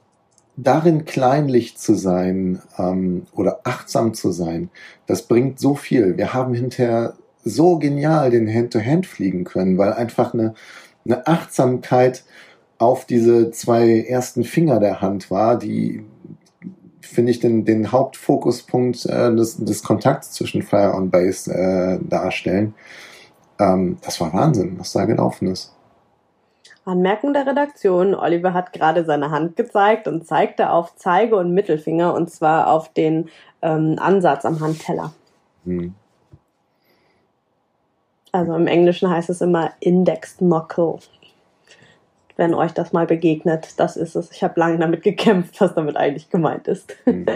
[0.59, 4.68] darin kleinlich zu sein ähm, oder achtsam zu sein,
[5.07, 6.18] das bringt so viel.
[6.18, 10.52] Wir haben hinterher so genial den Hand-to-Hand -Hand fliegen können, weil einfach eine,
[11.07, 12.24] eine Achtsamkeit
[12.76, 16.05] auf diese zwei ersten Finger der Hand war, die,
[17.00, 22.74] finde ich, den, den Hauptfokuspunkt äh, des, des Kontakts zwischen Fire und Bass äh, darstellen.
[23.59, 25.75] Ähm, das war Wahnsinn, was da gelaufen ist.
[26.87, 28.14] Anmerkung der Redaktion.
[28.14, 32.92] Oliver hat gerade seine Hand gezeigt und zeigte auf Zeige- und Mittelfinger und zwar auf
[32.92, 33.29] den
[33.61, 35.12] ähm, Ansatz am Handteller.
[35.64, 35.94] Hm.
[38.31, 40.99] Also im Englischen heißt es immer Index Knuckle.
[42.37, 44.31] Wenn euch das mal begegnet, das ist es.
[44.31, 46.96] Ich habe lange damit gekämpft, was damit eigentlich gemeint ist.
[47.05, 47.27] Hm.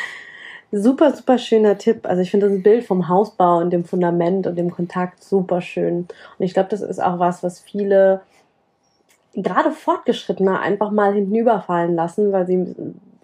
[0.72, 2.06] super, super schöner Tipp.
[2.06, 6.08] Also ich finde das Bild vom Hausbau und dem Fundament und dem Kontakt super schön.
[6.38, 8.22] Und ich glaube, das ist auch was, was viele
[9.34, 12.74] gerade Fortgeschrittene einfach mal hinüberfallen lassen, weil sie,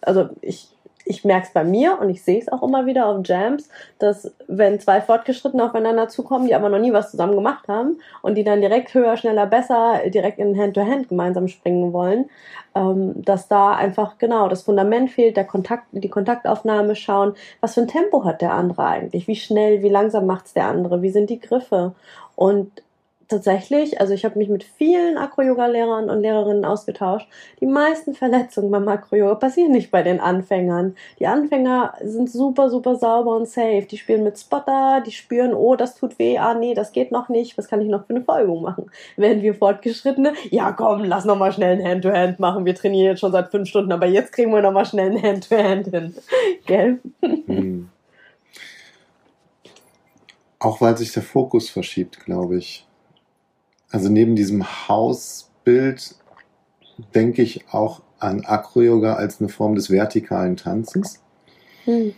[0.03, 0.69] also ich,
[1.09, 3.69] ich merke es bei mir und ich sehe es auch immer wieder auf Jams,
[4.01, 8.35] dass wenn zwei Fortgeschrittene aufeinander zukommen, die aber noch nie was zusammen gemacht haben und
[8.35, 12.29] die dann direkt höher, schneller, besser, direkt in Hand-to-Hand -Hand gemeinsam springen wollen,
[12.75, 17.83] ähm, dass da einfach genau das Fundament fehlt, der Kontakt, die Kontaktaufnahme schauen, was für
[17.83, 21.31] ein Tempo hat der andere eigentlich, wie schnell, wie langsam macht's der andere, wie sind
[21.31, 21.95] die Griffe?
[22.35, 22.83] Und
[23.29, 27.29] tatsächlich, also ich habe mich mit vielen Acro-Yoga-Lehrern und Lehrerinnen ausgetauscht.
[27.61, 30.97] Die meisten Verletzungen beim Acro-Yoga passieren nicht bei den Anfängern.
[31.19, 33.87] Die Anfänger sind super, super sauber und safe.
[33.91, 37.29] Die spielen mit Spotter, die spüren, oh, das tut weh, ah nee, das geht noch
[37.29, 38.91] nicht, was kann ich noch für eine Vorübung machen?
[39.17, 42.65] Während wir Fortgeschrittene, ja komm, lass noch mal schnell ein Hand-to-Hand -Hand machen.
[42.65, 45.23] Wir trainieren jetzt schon seit fünf Stunden, aber jetzt kriegen wir noch mal schnell ein
[45.23, 46.15] Hand-to-Hand -Hand hin.
[46.67, 46.99] Gell?
[47.21, 47.89] Hm.
[50.59, 52.86] Auch weil sich der Fokus verschiebt, glaube ich.
[53.91, 56.17] Also neben diesem Hausbild
[57.15, 61.21] denke ich auch an Acro-Yoga als eine Form des vertikalen Tanzens.
[61.85, 62.15] Hm.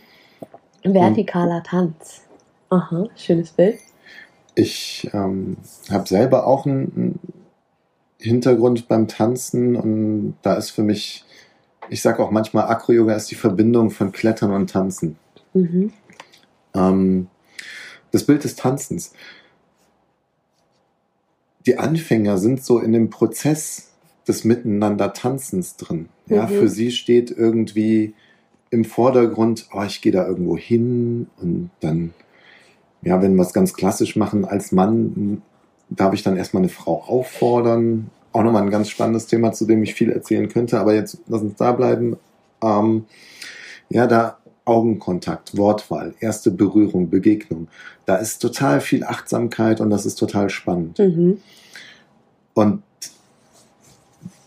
[0.83, 2.21] Vertikaler Und Tanz.
[2.69, 3.79] Aha, schönes Bild.
[4.55, 5.57] Ich ähm,
[5.89, 7.19] habe selber auch einen
[8.19, 11.25] Hintergrund beim Tanzen und da ist für mich,
[11.89, 15.17] ich sage auch manchmal, Acro-Yoga ist die Verbindung von Klettern und Tanzen.
[15.53, 15.93] Mhm.
[16.73, 17.27] Ähm,
[18.11, 19.13] das Bild des Tanzens
[21.69, 23.91] die Anfänger sind so in dem Prozess
[24.27, 26.09] des Miteinander-Tanzens drin.
[26.25, 26.47] Ja, mhm.
[26.47, 28.15] für sie steht irgendwie
[28.71, 32.15] im Vordergrund, oh, ich gehe da irgendwo hin und dann,
[33.03, 35.43] ja, wenn wir es ganz klassisch machen, als Mann
[35.91, 38.09] darf ich dann erstmal eine Frau auffordern.
[38.31, 41.43] Auch nochmal ein ganz spannendes Thema, zu dem ich viel erzählen könnte, aber jetzt lass
[41.43, 42.17] uns da bleiben.
[42.63, 43.05] Ähm,
[43.89, 44.38] ja, da
[44.69, 47.67] Augenkontakt, Wortwahl, erste Berührung, Begegnung.
[48.05, 50.99] Da ist total viel Achtsamkeit und das ist total spannend.
[50.99, 51.41] Mhm.
[52.53, 52.83] Und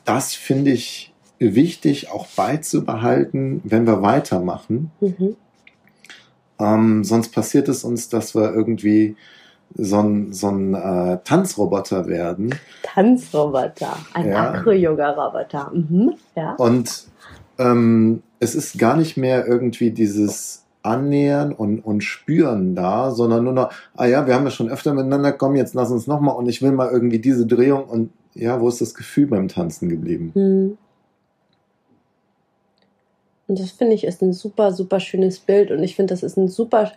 [0.04, 4.92] das finde ich wichtig auch beizubehalten, wenn wir weitermachen.
[5.00, 5.36] Mhm.
[6.58, 9.16] Ähm, sonst passiert es uns, dass wir irgendwie
[9.74, 12.54] so ein, so ein äh, Tanzroboter werden.
[12.82, 14.50] Tanzroboter, ein ja.
[14.52, 15.70] Acro-Yoga-Roboter.
[15.72, 16.14] Mhm.
[16.36, 16.54] Ja.
[16.54, 17.06] Und
[17.58, 23.52] ähm, es ist gar nicht mehr irgendwie dieses Annähern und, und Spüren da, sondern nur
[23.52, 26.48] noch, ah ja, wir haben ja schon öfter miteinander, komm, jetzt lass uns nochmal und
[26.48, 30.32] ich will mal irgendwie diese Drehung und ja, wo ist das Gefühl beim Tanzen geblieben?
[30.34, 30.76] Hm.
[33.46, 36.36] Und das finde ich ist ein super, super schönes Bild und ich finde, das ist
[36.36, 36.90] ein super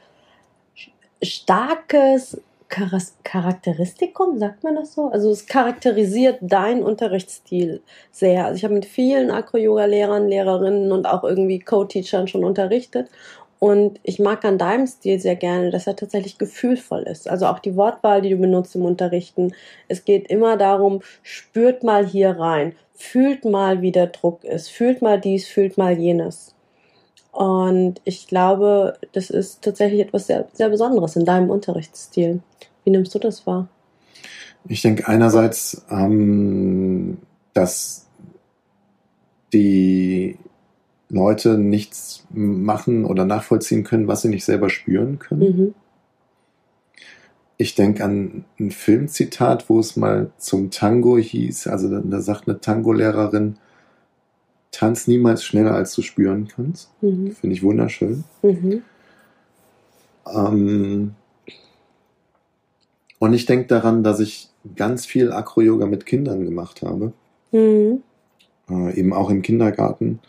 [1.22, 5.10] starkes Charakteristikum, sagt man das so?
[5.10, 8.46] Also es charakterisiert deinen Unterrichtsstil sehr.
[8.46, 13.10] Also ich habe mit vielen Acro-Yoga-Lehrern, Lehrerinnen und auch irgendwie Co-Teachern schon unterrichtet
[13.60, 17.30] und ich mag an deinem Stil sehr gerne, dass er tatsächlich gefühlvoll ist.
[17.30, 19.54] Also auch die Wortwahl, die du benutzt im Unterrichten.
[19.88, 25.02] Es geht immer darum, spürt mal hier rein, fühlt mal, wie der Druck ist, fühlt
[25.02, 26.55] mal dies, fühlt mal jenes.
[27.36, 32.40] Und ich glaube, das ist tatsächlich etwas sehr, sehr Besonderes in deinem Unterrichtsstil.
[32.86, 33.68] Wie nimmst du das wahr?
[34.70, 37.18] Ich denke einerseits, ähm,
[37.54, 38.08] dass
[39.52, 40.38] die
[41.10, 45.42] Leute nichts machen oder nachvollziehen können, was sie nicht selber spüren können.
[45.42, 45.74] Mhm.
[47.58, 51.68] Ich denke an ein Filmzitat, wo es mal zum Tango hieß.
[51.68, 53.58] Also da, da sagt eine Tango-Lehrerin,
[54.76, 56.90] tanz niemals schneller, als du spüren kannst.
[57.02, 57.32] Mhm.
[57.32, 58.26] Finde ich wunderschön.
[58.42, 58.84] Mhm.
[60.28, 61.16] Ähm,
[63.20, 67.14] und ich denke daran, dass ich ganz viel Acro-Yoga mit Kindern gemacht habe.
[67.52, 68.04] Mhm.
[68.70, 70.20] Äh, eben auch im Kindergarten.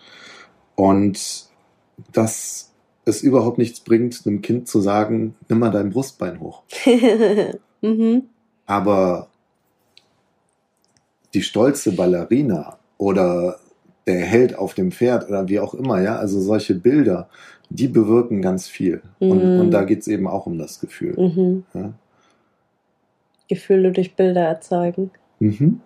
[0.77, 1.47] Und
[2.13, 2.73] dass
[3.05, 6.63] es überhaupt nichts bringt, einem Kind zu sagen, nimm mal dein Brustbein hoch.
[7.81, 8.23] mhm.
[8.67, 9.29] Aber
[11.35, 13.59] die stolze Ballerina oder
[14.07, 17.29] der Held auf dem Pferd oder wie auch immer, ja, also solche Bilder,
[17.71, 19.03] die bewirken ganz viel.
[19.21, 19.31] Mhm.
[19.31, 21.15] Und, und, da geht es eben auch um das Gefühl.
[21.19, 21.65] Mhm.
[21.75, 21.93] Ja.
[23.49, 25.11] Gefühle durch Bilder erzeugen.
[25.41, 25.81] Mhm.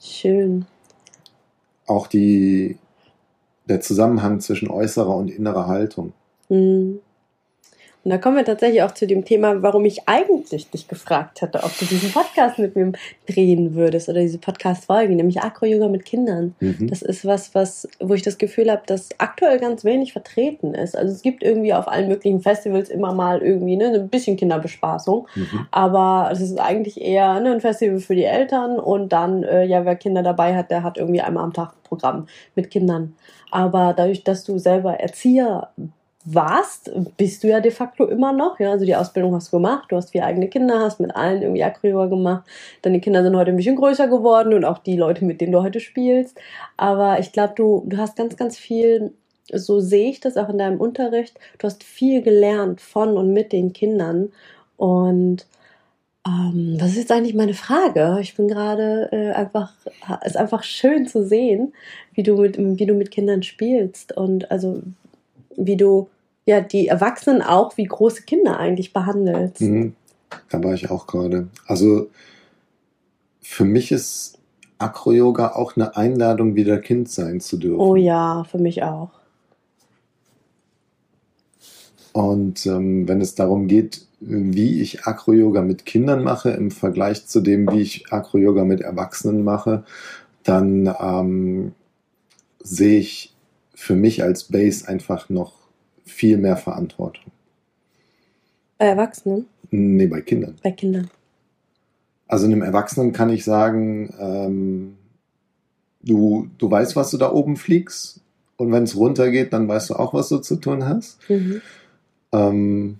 [0.00, 0.66] Schön.
[1.86, 2.78] Auch die,
[3.66, 6.12] der Zusammenhang zwischen äußerer und innerer Haltung.
[6.48, 7.00] Mhm.
[8.06, 11.64] Und da kommen wir tatsächlich auch zu dem Thema, warum ich eigentlich dich gefragt hatte,
[11.64, 12.92] ob du diesen Podcast mit mir
[13.28, 16.54] drehen würdest oder diese Podcast-Folge, nämlich Acro-Yoga mit Kindern.
[16.60, 16.86] Mhm.
[16.86, 20.96] Das ist was, was, wo ich das Gefühl habe, dass aktuell ganz wenig vertreten ist.
[20.96, 25.26] Also es gibt irgendwie auf allen möglichen Festivals immer mal irgendwie ne, ein bisschen Kinderbespaßung,
[25.34, 25.66] mhm.
[25.72, 29.84] aber es ist eigentlich eher ne, ein Festival für die Eltern und dann, äh, ja,
[29.84, 33.16] wer Kinder dabei hat, der hat irgendwie einmal am Tag ein Programm mit Kindern.
[33.50, 35.70] Aber dadurch, dass du selber Erzieher
[36.26, 38.58] warst, bist du ja de facto immer noch.
[38.58, 41.40] Ja, also die Ausbildung hast du gemacht, du hast vier eigene Kinder, hast mit allen
[41.40, 42.44] irgendwie Acroyoga gemacht.
[42.82, 45.62] Deine Kinder sind heute ein bisschen größer geworden und auch die Leute, mit denen du
[45.62, 46.38] heute spielst.
[46.76, 49.12] Aber ich glaube, du, du hast ganz, ganz viel,
[49.52, 53.52] so sehe ich das auch in deinem Unterricht, du hast viel gelernt von und mit
[53.52, 54.32] den Kindern.
[54.76, 55.46] Und
[56.26, 58.18] ähm, das ist jetzt eigentlich meine Frage.
[58.20, 59.72] Ich bin gerade äh, einfach,
[60.22, 61.72] es ist einfach schön zu sehen,
[62.14, 64.82] wie du mit, wie du mit Kindern spielst und also
[65.56, 66.08] wie du
[66.46, 69.60] ja die Erwachsenen auch wie große Kinder eigentlich behandelst.
[69.60, 69.94] Mhm.
[70.48, 71.48] Da war ich auch gerade.
[71.66, 72.08] Also
[73.42, 74.38] für mich ist
[74.78, 77.80] Acro-Yoga auch eine Einladung, wieder Kind sein zu dürfen.
[77.80, 79.10] Oh ja, für mich auch.
[82.12, 87.40] Und ähm, wenn es darum geht, wie ich Acro-Yoga mit Kindern mache im Vergleich zu
[87.40, 89.84] dem, wie ich Acro-Yoga mit Erwachsenen mache,
[90.42, 91.72] dann ähm,
[92.62, 93.34] sehe ich
[93.74, 95.65] für mich als Base einfach noch
[96.06, 97.32] viel mehr Verantwortung.
[98.78, 99.46] Bei Erwachsenen?
[99.70, 100.56] Nee, bei Kindern.
[100.62, 101.10] Bei Kindern.
[102.28, 104.96] Also einem Erwachsenen kann ich sagen, ähm,
[106.02, 108.20] du, du weißt, was du da oben fliegst.
[108.56, 111.18] Und wenn es runtergeht, dann weißt du auch, was du zu tun hast.
[111.28, 111.60] Mhm.
[112.32, 112.98] Ähm,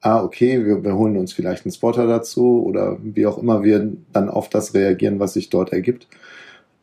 [0.00, 3.92] ah, okay, wir, wir holen uns vielleicht einen Spotter dazu oder wie auch immer wir
[4.12, 6.06] dann auf das reagieren, was sich dort ergibt.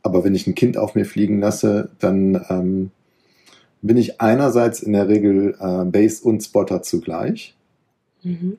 [0.04, 2.92] Aber wenn ich ein Kind auf mir fliegen lasse, dann ähm,
[3.86, 7.56] bin ich einerseits in der Regel äh, Base und Spotter zugleich
[8.24, 8.58] mhm.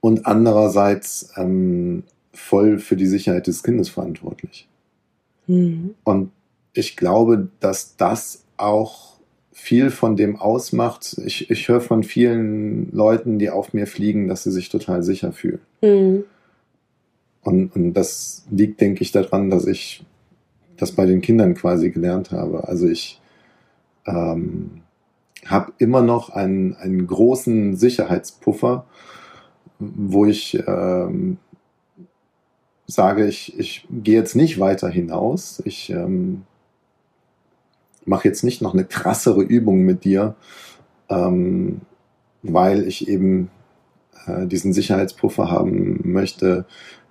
[0.00, 4.66] und andererseits ähm, voll für die Sicherheit des Kindes verantwortlich.
[5.46, 5.94] Mhm.
[6.04, 6.30] Und
[6.72, 9.16] ich glaube, dass das auch
[9.52, 11.16] viel von dem ausmacht.
[11.24, 15.32] Ich, ich höre von vielen Leuten, die auf mir fliegen, dass sie sich total sicher
[15.32, 15.60] fühlen.
[15.82, 16.24] Mhm.
[17.42, 20.04] Und, und das liegt, denke ich, daran, dass ich
[20.78, 22.68] das bei den Kindern quasi gelernt habe.
[22.68, 23.20] Also ich
[24.06, 24.82] ähm,
[25.44, 28.86] habe immer noch einen, einen großen Sicherheitspuffer,
[29.78, 31.38] wo ich ähm,
[32.86, 35.62] sage, ich, ich gehe jetzt nicht weiter hinaus.
[35.64, 36.44] Ich ähm,
[38.04, 40.36] mache jetzt nicht noch eine krassere Übung mit dir,
[41.08, 41.82] ähm,
[42.42, 43.50] weil ich eben
[44.26, 46.64] äh, diesen Sicherheitspuffer haben möchte,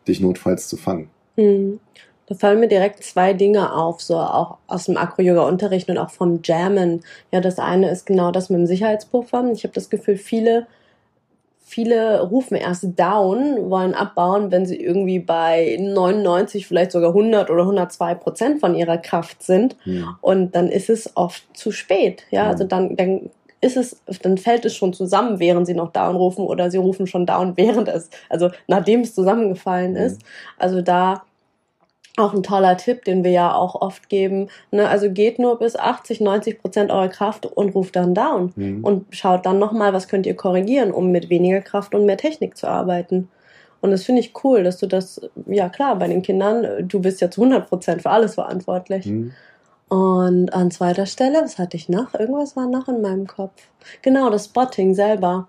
[0.07, 1.09] dich notfalls zu fangen.
[1.37, 1.79] Mhm.
[2.27, 6.39] Da fallen mir direkt zwei Dinge auf, so auch aus dem Acro-Yoga-Unterricht und auch vom
[6.43, 7.03] Jammen.
[7.31, 9.45] Ja, das eine ist genau das mit dem Sicherheitspuffer.
[9.53, 10.65] Ich habe das Gefühl, viele,
[11.63, 17.61] viele rufen erst down, wollen abbauen, wenn sie irgendwie bei 99, vielleicht sogar 100 oder
[17.61, 19.75] 102 Prozent von ihrer Kraft sind.
[19.85, 20.17] Ja.
[20.21, 22.23] Und dann ist es oft zu spät.
[22.31, 22.49] Ja, ja.
[22.49, 23.29] also dann, dann
[23.61, 27.05] ist es, dann fällt es schon zusammen, während sie noch down rufen oder sie rufen
[27.05, 30.21] schon down, während es, also nachdem es zusammengefallen ist.
[30.57, 31.23] Also da
[32.17, 34.47] auch ein toller Tipp, den wir ja auch oft geben.
[34.71, 34.87] Ne?
[34.87, 38.53] Also geht nur bis 80, 90 Prozent eurer Kraft und ruft dann down.
[38.55, 38.83] Mhm.
[38.83, 42.57] Und schaut dann nochmal, was könnt ihr korrigieren, um mit weniger Kraft und mehr Technik
[42.57, 43.29] zu arbeiten.
[43.81, 47.21] Und das finde ich cool, dass du das, ja klar, bei den Kindern, du bist
[47.21, 49.05] ja zu 100 Prozent für alles verantwortlich.
[49.05, 49.33] Mhm.
[49.89, 52.13] Und an zweiter Stelle, was hatte ich noch?
[52.15, 53.61] Irgendwas war noch in meinem Kopf.
[54.01, 55.47] Genau, das Spotting selber.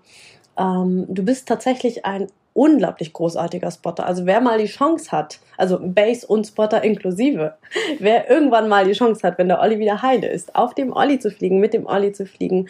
[0.57, 2.27] Ähm, du bist tatsächlich ein
[2.57, 4.05] unglaublich großartiger Spotter.
[4.07, 7.53] Also wer mal die Chance hat, also Base und Spotter inklusive,
[7.99, 11.19] wer irgendwann mal die Chance hat, wenn der Olli wieder heile ist, auf dem Olli
[11.19, 12.67] zu fliegen, mit dem Olli zu fliegen,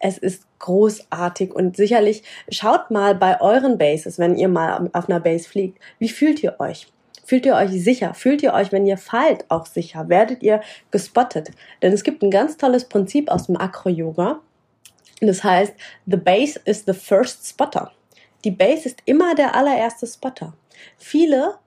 [0.00, 5.20] es ist großartig und sicherlich schaut mal bei euren Bases, wenn ihr mal auf einer
[5.20, 6.88] Base fliegt, wie fühlt ihr euch?
[7.24, 8.14] Fühlt ihr euch sicher?
[8.14, 10.08] Fühlt ihr euch, wenn ihr fallt, auch sicher?
[10.08, 10.60] Werdet ihr
[10.90, 11.52] gespottet?
[11.80, 14.40] Denn es gibt ein ganz tolles Prinzip aus dem Acro-Yoga.
[15.20, 15.74] Das heißt,
[16.06, 17.92] the base is the first spotter.
[18.44, 20.54] Die Base ist immer der allererste Spotter.
[20.96, 21.58] Viele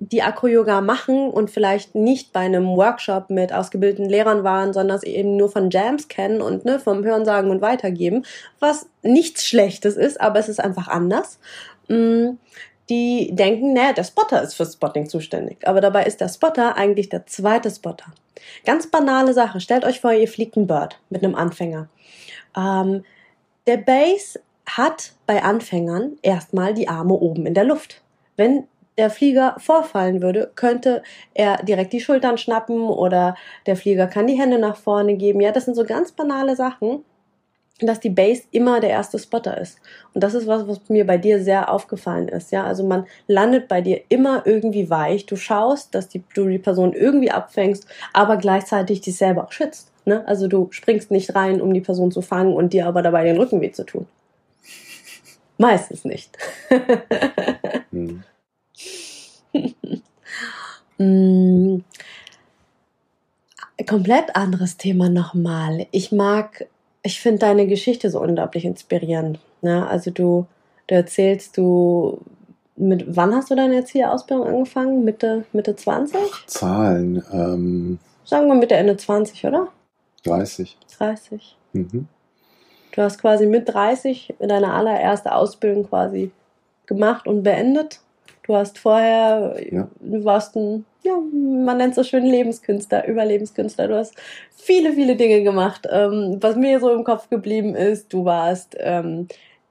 [0.00, 5.02] die Acro-Yoga machen und vielleicht nicht bei einem Workshop mit ausgebildeten Lehrern waren, sondern es
[5.02, 8.24] eben nur von Jams kennen und ne, vom Hörensagen und Weitergeben,
[8.60, 11.40] was nichts Schlechtes ist, aber es ist einfach anders.
[11.88, 12.36] Mm,
[12.88, 17.08] die denken, naja, der Spotter ist für Spotting zuständig, aber dabei ist der Spotter eigentlich
[17.08, 18.06] der zweite Spotter.
[18.64, 19.60] Ganz banale Sache.
[19.60, 21.88] Stellt euch vor, ihr fliegt ein Bird mit einem Anfänger.
[22.56, 23.04] Ähm,
[23.66, 24.40] der Base
[24.76, 28.02] hat bei Anfängern erstmal die Arme oben in der Luft.
[28.36, 28.64] Wenn
[28.98, 31.02] der Flieger vorfallen würde, könnte
[31.32, 35.40] er direkt die Schultern schnappen oder der Flieger kann die Hände nach vorne geben.
[35.40, 37.04] Ja, das sind so ganz banale Sachen,
[37.80, 39.78] dass die Base immer der erste Spotter ist.
[40.14, 42.50] Und das ist was, was mir bei dir sehr aufgefallen ist.
[42.50, 45.26] Ja, also man landet bei dir immer irgendwie weich.
[45.26, 49.92] Du schaust, dass die, du die Person irgendwie abfängst, aber gleichzeitig dich selber auch schützt.
[50.04, 50.26] Ne?
[50.26, 53.36] Also du springst nicht rein, um die Person zu fangen und dir aber dabei den
[53.36, 54.06] Rücken weh zu tun.
[55.58, 56.38] Meistens nicht.
[57.90, 58.22] hm.
[60.98, 61.78] mm,
[63.86, 65.86] komplett anderes Thema nochmal.
[65.90, 66.66] Ich mag,
[67.02, 69.40] ich finde deine Geschichte so unglaublich inspirierend.
[69.60, 69.86] Ne?
[69.86, 70.46] Also du,
[70.86, 72.20] du erzählst, du
[72.76, 75.04] mit wann hast du deine Erzieherausbildung angefangen?
[75.04, 76.16] Mitte, Mitte 20?
[76.32, 77.22] Ach, Zahlen.
[77.32, 79.68] Ähm, Sagen wir Mitte, Ende 20, oder?
[80.24, 80.76] 30.
[80.96, 81.56] 30.
[81.72, 82.06] Mhm.
[82.92, 86.30] Du hast quasi mit 30 deine allererste Ausbildung quasi
[86.86, 88.00] gemacht und beendet.
[88.46, 89.88] Du hast vorher, ja.
[90.00, 93.88] du warst ein, ja, man nennt es so schön Lebenskünstler, Überlebenskünstler.
[93.88, 94.14] Du hast
[94.56, 95.86] viele, viele Dinge gemacht.
[95.90, 99.28] Ähm, was mir so im Kopf geblieben ist, du warst ähm,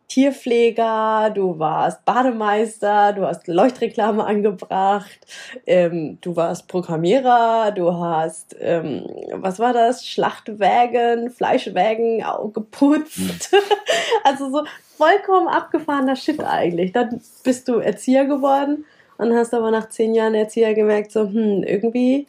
[0.07, 5.19] Tierpfleger, du warst Bademeister, du hast Leuchtreklame angebracht,
[5.65, 13.51] ähm, du warst Programmierer, du hast, ähm, was war das, Schlachtwägen, Fleischwägen geputzt.
[13.51, 13.59] Mhm.
[14.23, 14.63] also so
[14.97, 16.93] vollkommen abgefahrener Shit eigentlich.
[16.93, 18.85] Dann bist du Erzieher geworden
[19.17, 22.27] und hast aber nach zehn Jahren Erzieher gemerkt, so, hm, irgendwie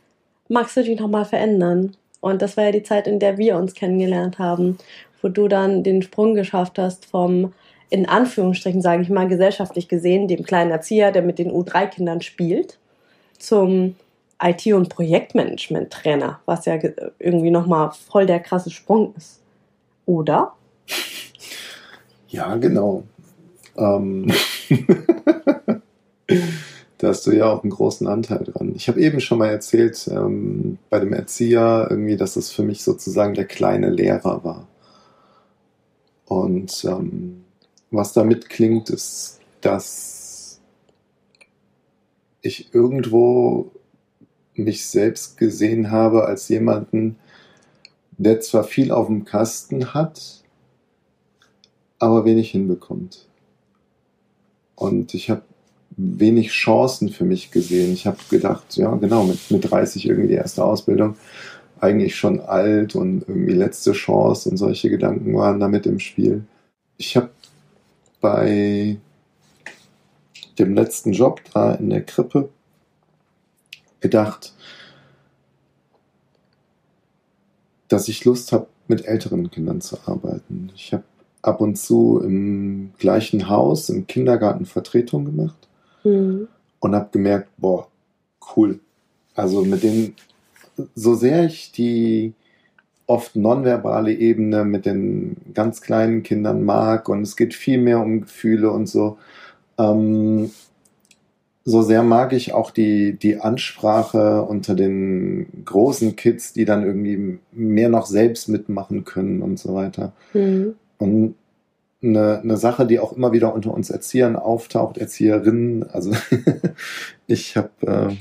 [0.49, 1.97] magst du dich nochmal verändern.
[2.21, 4.79] Und das war ja die Zeit, in der wir uns kennengelernt haben,
[5.23, 7.53] wo du dann den Sprung geschafft hast vom
[7.91, 12.79] in Anführungsstrichen, sage ich mal, gesellschaftlich gesehen, dem kleinen Erzieher, der mit den U3-Kindern spielt,
[13.39, 13.97] zum
[14.43, 16.79] IT- und Projektmanagement-Trainer, was ja
[17.19, 19.41] irgendwie nochmal voll der krasse Sprung ist.
[20.07, 20.53] Oder?
[22.29, 23.05] Ja, genau.
[23.77, 24.31] Ähm
[26.99, 28.75] da hast du ja auch einen großen Anteil dran.
[28.75, 32.83] Ich habe eben schon mal erzählt, ähm, bei dem Erzieher irgendwie, dass es für mich
[32.83, 34.67] sozusagen der kleine Lehrer war.
[36.27, 37.45] Und ähm,
[37.91, 40.61] was damit klingt, ist, dass
[42.43, 43.71] ich irgendwo
[44.55, 47.17] mich selbst gesehen habe als jemanden,
[48.17, 50.43] der zwar viel auf dem Kasten hat,
[51.99, 53.27] aber wenig hinbekommt.
[54.75, 55.43] Und ich habe
[55.97, 57.93] wenig Chancen für mich gesehen.
[57.93, 61.17] Ich habe gedacht, ja, genau, mit, mit 30 irgendwie die erste Ausbildung,
[61.81, 66.45] eigentlich schon alt und irgendwie letzte Chance und solche Gedanken waren damit im Spiel.
[66.97, 67.31] Ich habe
[68.21, 68.99] bei
[70.59, 72.49] dem letzten Job da in der Krippe
[74.01, 74.55] gedacht,
[77.89, 80.73] dass ich Lust habe, mit älteren Kindern zu arbeiten.
[80.75, 81.05] Ich habe
[81.43, 85.69] ab und zu im gleichen Haus, im Kindergarten Vertretung gemacht
[86.05, 86.49] mhm.
[86.81, 87.89] und habe gemerkt, boah,
[88.57, 88.81] cool.
[89.35, 90.15] Also mit denen,
[90.95, 92.33] so sehr ich die
[93.09, 98.21] oft nonverbale Ebene mit den ganz kleinen Kindern mag und es geht viel mehr um
[98.21, 99.19] Gefühle und so.
[99.79, 100.51] Ähm,
[101.65, 107.39] so sehr mag ich auch die, die Ansprache unter den großen Kids, die dann irgendwie
[107.53, 110.13] mehr noch selbst mitmachen können und so weiter.
[110.35, 110.75] Mhm.
[110.99, 111.35] Und
[112.03, 115.89] eine, eine Sache, die auch immer wieder unter uns Erziehern auftaucht, Erzieherinnen.
[115.91, 116.13] Also
[117.27, 118.17] ich habe, äh,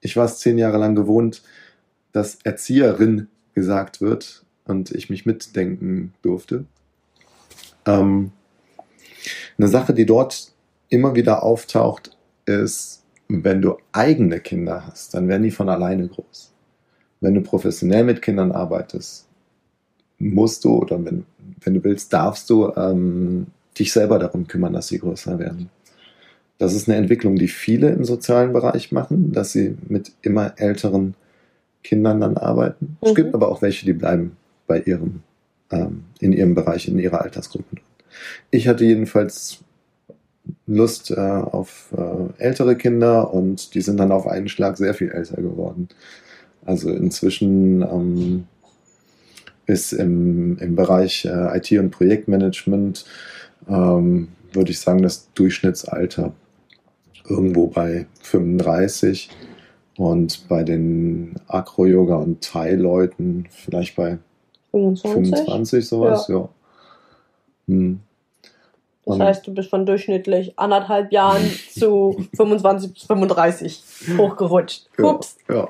[0.00, 1.42] ich war es zehn Jahre lang gewohnt,
[2.12, 6.66] dass Erzieherin gesagt wird und ich mich mitdenken durfte.
[7.86, 8.30] Ähm,
[9.58, 10.52] eine Sache, die dort
[10.88, 16.52] immer wieder auftaucht, ist, wenn du eigene Kinder hast, dann werden die von alleine groß.
[17.20, 19.26] Wenn du professionell mit Kindern arbeitest,
[20.18, 21.24] musst du oder wenn,
[21.60, 23.46] wenn du willst, darfst du ähm,
[23.76, 25.70] dich selber darum kümmern, dass sie größer werden.
[26.58, 31.14] Das ist eine Entwicklung, die viele im sozialen Bereich machen, dass sie mit immer älteren
[31.86, 32.98] Kindern dann arbeiten.
[33.00, 33.08] Mhm.
[33.08, 35.20] Es gibt aber auch welche, die bleiben bei ihrem,
[35.70, 37.76] ähm, in ihrem Bereich, in ihrer Altersgruppe.
[38.50, 39.58] Ich hatte jedenfalls
[40.66, 45.10] Lust äh, auf äh, ältere Kinder und die sind dann auf einen Schlag sehr viel
[45.10, 45.88] älter geworden.
[46.64, 48.46] Also inzwischen ähm,
[49.66, 53.04] ist im, im Bereich äh, IT und Projektmanagement,
[53.68, 56.32] ähm, würde ich sagen, das Durchschnittsalter
[57.28, 59.30] irgendwo bei 35
[59.96, 64.18] und bei den Acro-Yoga- und Thai-Leuten vielleicht bei
[64.72, 66.36] 25, 25 sowas, ja.
[66.36, 66.48] ja.
[67.68, 68.00] Hm.
[69.06, 73.84] Das heißt, du bist von durchschnittlich anderthalb Jahren zu 25 bis 35
[74.18, 74.88] hochgerutscht.
[74.98, 75.36] Ups.
[75.48, 75.68] Ja, ja.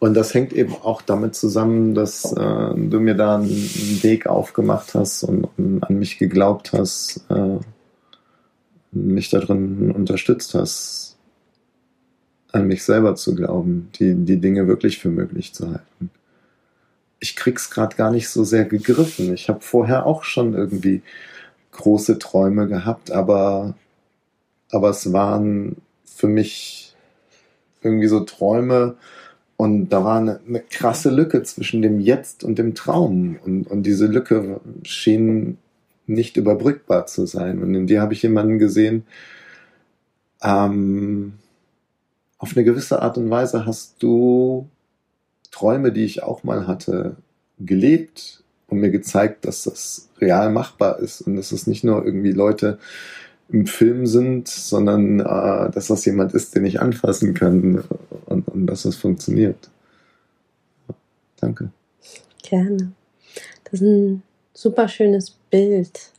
[0.00, 4.96] Und das hängt eben auch damit zusammen, dass äh, du mir da einen Weg aufgemacht
[4.96, 7.58] hast und, und an mich geglaubt hast, äh,
[8.90, 11.11] mich darin unterstützt hast,
[12.52, 16.10] an mich selber zu glauben, die, die Dinge wirklich für möglich zu halten.
[17.18, 19.32] Ich krieg's gerade gar nicht so sehr gegriffen.
[19.32, 21.02] Ich habe vorher auch schon irgendwie
[21.72, 23.74] große Träume gehabt, aber,
[24.70, 26.94] aber es waren für mich
[27.82, 28.96] irgendwie so Träume,
[29.62, 33.38] und da war eine, eine, krasse Lücke zwischen dem Jetzt und dem Traum.
[33.44, 35.56] Und, und diese Lücke schien
[36.08, 37.62] nicht überbrückbar zu sein.
[37.62, 39.04] Und in dir habe ich jemanden gesehen,
[40.42, 41.34] ähm,
[42.42, 44.68] auf eine gewisse Art und Weise hast du
[45.52, 47.14] Träume, die ich auch mal hatte,
[47.60, 52.32] gelebt und mir gezeigt, dass das real machbar ist und dass es nicht nur irgendwie
[52.32, 52.80] Leute
[53.48, 57.84] im Film sind, sondern äh, dass das jemand ist, den ich anfassen kann
[58.26, 59.70] und, und dass das funktioniert.
[61.36, 61.70] Danke.
[62.42, 62.90] Gerne.
[63.70, 64.22] Das ist ein
[64.52, 66.10] super schönes Bild.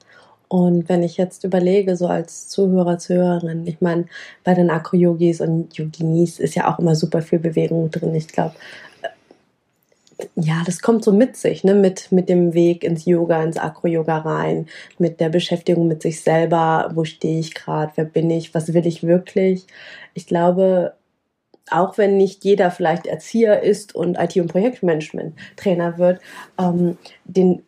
[0.54, 4.06] Und wenn ich jetzt überlege, so als Zuhörer, Zuhörerin, ich meine,
[4.44, 8.14] bei den Akro-Yogis und Yoginis ist ja auch immer super viel Bewegung drin.
[8.14, 8.54] Ich glaube,
[10.36, 11.74] ja, das kommt so mit sich, ne?
[11.74, 14.68] mit, mit dem Weg ins Yoga, ins Akro-Yoga rein,
[15.00, 18.86] mit der Beschäftigung mit sich selber, wo stehe ich gerade, wer bin ich, was will
[18.86, 19.66] ich wirklich.
[20.14, 20.94] Ich glaube,
[21.72, 26.22] auch wenn nicht jeder vielleicht Erzieher ist und IT- und Projektmanagement-Trainer wird,
[26.60, 27.64] ähm, den,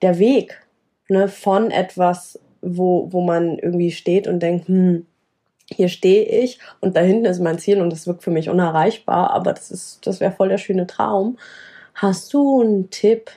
[0.00, 0.62] der Weg
[1.08, 5.06] ne, von etwas, wo, wo man irgendwie steht und denkt, hm,
[5.66, 9.30] hier stehe ich und da hinten ist mein Ziel und das wirkt für mich unerreichbar,
[9.30, 11.38] aber das ist, das wäre voll der schöne Traum.
[11.94, 13.30] Hast du einen Tipp,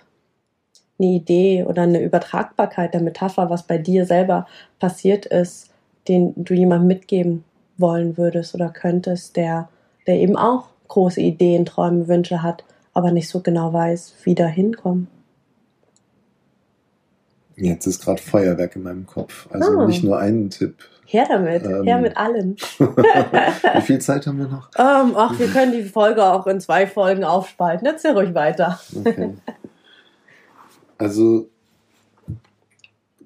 [1.00, 4.48] eine Idee oder eine Übertragbarkeit der Metapher, was bei dir selber
[4.80, 5.72] passiert ist,
[6.08, 7.44] den du jemandem mitgeben
[7.78, 9.70] wollen würdest oder könntest, der,
[10.08, 12.64] der eben auch große Ideen, Träume, Wünsche hat,
[12.94, 15.08] aber nicht so genau weiß, wie da hinkommen?
[17.58, 19.48] Jetzt ist gerade Feuerwerk in meinem Kopf.
[19.50, 19.86] Also ah.
[19.86, 20.76] nicht nur einen Tipp.
[21.06, 22.56] Her damit, ähm, her mit allen.
[22.80, 24.70] Wie viel Zeit haben wir noch?
[24.78, 27.88] Ähm, ach, wir können die Folge auch in zwei Folgen aufspalten.
[27.88, 28.80] Erzähl ruhig weiter.
[28.94, 29.36] Okay.
[30.98, 31.50] Also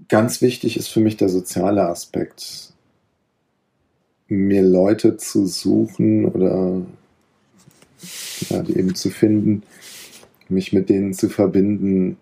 [0.07, 2.73] ganz wichtig ist für mich der soziale Aspekt.
[4.27, 6.81] Mir Leute zu suchen oder
[8.49, 9.63] ja, die eben zu finden,
[10.49, 12.17] mich mit denen zu verbinden,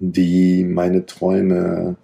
[0.00, 1.96] die meine Träume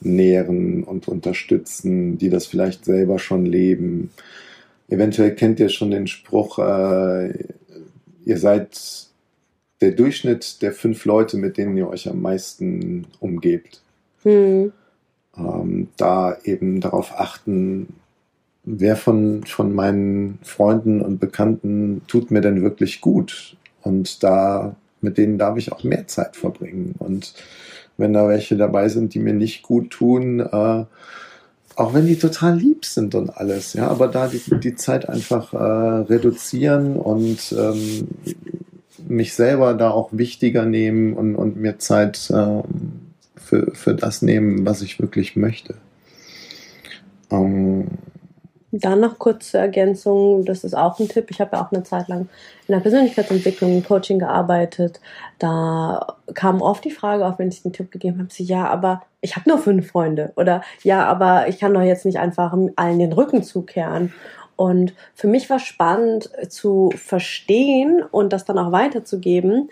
[0.00, 4.10] nähren und unterstützen, die das vielleicht selber schon leben.
[4.88, 7.34] Eventuell kennt ihr schon den Spruch, äh,
[8.24, 9.08] ihr seid
[9.80, 13.82] der Durchschnitt der fünf Leute, mit denen ihr euch am meisten umgebt.
[14.22, 14.72] Hm.
[15.36, 17.88] Ähm, da eben darauf achten,
[18.64, 23.56] wer von, von meinen Freunden und Bekannten tut mir denn wirklich gut?
[23.82, 26.94] Und da, mit denen darf ich auch mehr Zeit verbringen.
[26.98, 27.34] Und
[27.96, 30.84] wenn da welche dabei sind, die mir nicht gut tun, äh,
[31.76, 35.52] auch wenn die total lieb sind und alles, ja, aber da die, die Zeit einfach
[35.54, 38.08] äh, reduzieren und ähm,
[39.08, 42.64] mich selber da auch wichtiger nehmen und, und mir Zeit ähm,
[43.36, 45.74] für, für das nehmen, was ich wirklich möchte.
[47.30, 47.86] Ähm,
[48.72, 51.26] dann noch kurz zur Ergänzung, das ist auch ein Tipp.
[51.30, 52.28] Ich habe ja auch eine Zeit lang
[52.68, 55.00] in der Persönlichkeitsentwicklung, im Coaching gearbeitet.
[55.38, 59.02] Da kam oft die Frage auf, wenn ich den Tipp gegeben habe, sie, ja, aber
[59.20, 60.32] ich habe nur fünf Freunde.
[60.36, 64.12] Oder ja, aber ich kann doch jetzt nicht einfach allen den Rücken zukehren.
[64.60, 69.70] Und für mich war spannend zu verstehen und das dann auch weiterzugeben,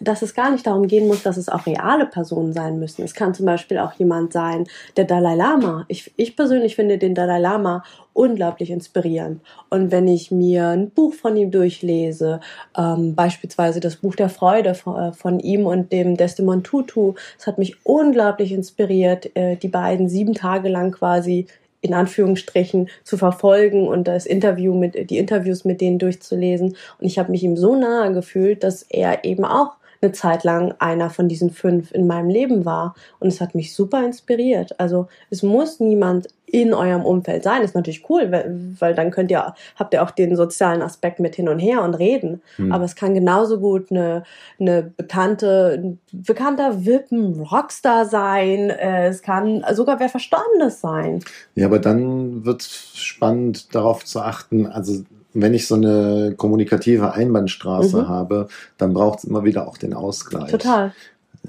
[0.00, 3.02] dass es gar nicht darum gehen muss, dass es auch reale Personen sein müssen.
[3.02, 4.66] Es kann zum Beispiel auch jemand sein,
[4.96, 5.84] der Dalai Lama.
[5.88, 9.40] Ich, ich persönlich finde den Dalai Lama unglaublich inspirierend.
[9.68, 12.40] Und wenn ich mir ein Buch von ihm durchlese,
[12.76, 17.46] ähm, beispielsweise das Buch der Freude von, äh, von ihm und dem Desmond Tutu, es
[17.46, 21.46] hat mich unglaublich inspiriert, äh, die beiden sieben Tage lang quasi
[21.82, 27.18] in Anführungsstrichen zu verfolgen und das Interview mit die Interviews mit denen durchzulesen und ich
[27.18, 31.28] habe mich ihm so nahe gefühlt, dass er eben auch eine Zeit lang einer von
[31.28, 32.94] diesen fünf in meinem Leben war.
[33.18, 34.78] Und es hat mich super inspiriert.
[34.78, 37.62] Also es muss niemand in eurem Umfeld sein.
[37.62, 38.30] Ist natürlich cool,
[38.78, 41.94] weil, dann könnt ihr, habt ihr auch den sozialen Aspekt mit hin und her und
[41.94, 42.42] reden.
[42.56, 42.72] Hm.
[42.72, 44.24] Aber es kann genauso gut eine,
[44.58, 48.70] eine bekannte, ein bekannter Wippen, Rockstar sein.
[48.70, 51.22] Äh, es kann sogar wer Verstorbenes sein.
[51.54, 58.02] Ja, aber dann wird spannend darauf zu achten, also wenn ich so eine kommunikative Einbahnstraße
[58.02, 58.08] mhm.
[58.08, 60.50] habe, dann braucht es immer wieder auch den Ausgleich.
[60.50, 60.92] Total.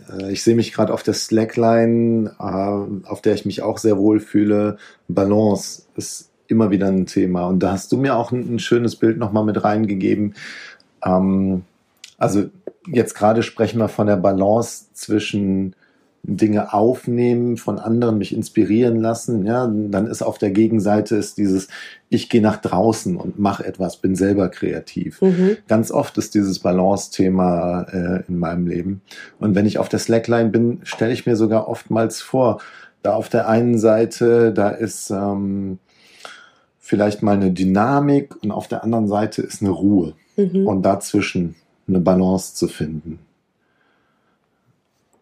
[0.10, 3.98] Äh, ich sehe mich gerade auf der Slackline, äh, auf der ich mich auch sehr
[3.98, 4.78] wohl fühle.
[5.08, 7.48] Balance ist immer wieder ein Thema.
[7.48, 10.36] Und da hast du mir auch ein, schönes Bild nochmal mit reingegeben.
[11.04, 11.64] Ähm,
[12.18, 12.46] also
[12.88, 15.76] jetzt gerade sprechen wir von der Balance zwischen
[16.24, 21.68] Dinge aufnehmen von anderen, mich inspirieren lassen, ja, dann ist auf der Gegenseite ist dieses,
[22.10, 25.22] ich gehe nach draußen und mache etwas, bin selber kreativ.
[25.22, 25.58] Mhm.
[25.68, 29.02] Ganz oft ist dieses Balance-Thema äh, in meinem Leben.
[29.40, 32.62] Und wenn ich auf der Slackline bin, stelle ich mir sogar oftmals vor,
[33.02, 35.80] da auf der einen Seite, da ist ähm,
[36.78, 40.14] vielleicht mal eine Dynamik und auf der anderen Seite ist eine Ruhe.
[40.38, 40.68] Mhm.
[40.68, 41.56] Und dazwischen
[41.88, 43.20] eine Balance zu finden.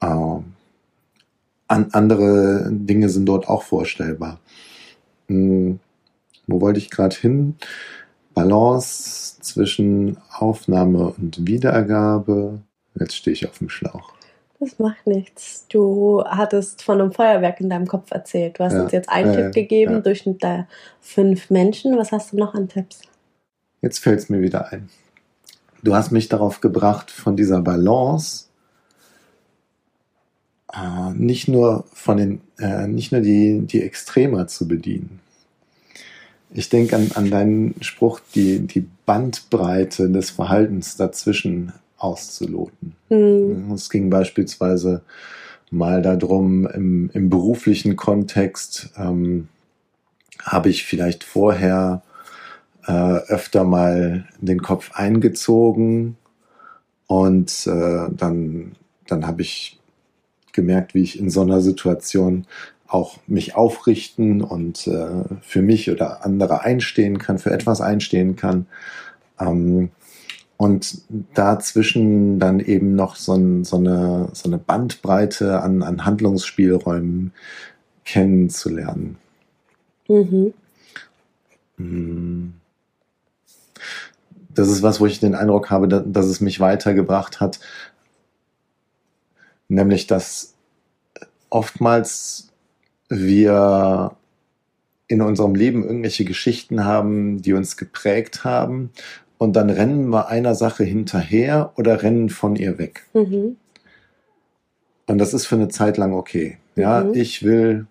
[0.02, 0.43] Ähm,
[1.70, 4.40] an, andere Dinge sind dort auch vorstellbar.
[5.28, 5.80] Hm,
[6.48, 7.56] wo wollte ich gerade hin?
[8.34, 12.60] Balance zwischen Aufnahme und Wiedergabe.
[13.00, 14.14] Jetzt stehe ich auf dem Schlauch.
[14.60, 15.66] Das macht nichts.
[15.70, 18.60] Du hattest von einem Feuerwerk in deinem Kopf erzählt.
[18.60, 20.00] Du hast ja, uns jetzt einen ja, Tipp gegeben, ja.
[20.02, 20.68] Durchschnitt der
[21.00, 21.98] fünf Menschen.
[21.98, 23.02] Was hast du noch an Tipps?
[23.82, 24.90] Jetzt fällt es mir wieder ein.
[25.82, 28.49] Du hast mich darauf gebracht, von dieser Balance
[30.80, 35.20] äh, nicht nur von den, äh, nicht nur die, die Extremer zu bedienen.
[36.52, 42.96] Ich denke an, an deinen Spruch, die, die Bandbreite des Verhaltens dazwischen auszuloten.
[43.10, 43.72] Mhm.
[43.74, 45.02] Es ging beispielsweise
[45.70, 49.48] mal darum, im, im beruflichen Kontext ähm,
[50.42, 52.02] habe ich vielleicht vorher
[52.88, 56.18] äh, öfter mal den Kopf eingezogen
[57.06, 58.72] und äh, dann,
[59.06, 59.79] dann habe ich
[60.54, 62.45] gemerkt, wie ich in so einer Situation
[62.88, 68.66] auch mich aufrichten und äh, für mich oder andere einstehen kann, für etwas einstehen kann.
[69.39, 69.91] Ähm,
[70.58, 71.04] und
[71.36, 77.32] dazwischen dann eben noch so, ein, so, eine, so eine Bandbreite an, an Handlungsspielräumen
[78.04, 79.18] kennenzulernen.
[80.10, 80.54] Mhm.
[81.78, 82.54] Mm.
[84.54, 87.62] Das ist was, wo ich den Eindruck habe, dass, dass es mich weitergebracht hat,
[89.70, 90.56] nämlich dass
[91.50, 92.52] oftmals
[93.08, 94.16] wir
[95.08, 98.92] in unserem Leben irgendwelche Geschichten haben, die uns geprägt haben
[99.38, 103.08] und dann rennen wir einer Sache hinterher oder rennen von ihr weg.
[103.14, 103.56] Mhm.
[105.08, 106.58] Und das ist für eine Zeit lang okay.
[106.76, 107.14] Ja, mhm.
[107.16, 107.88] ich will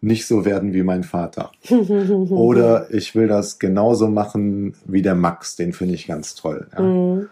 [0.00, 1.52] nicht so werden wie mein Vater.
[1.70, 6.66] oder ich will das genauso machen wie der Max, den finde ich ganz toll.
[6.72, 6.82] Ja.
[6.82, 7.28] Mhm.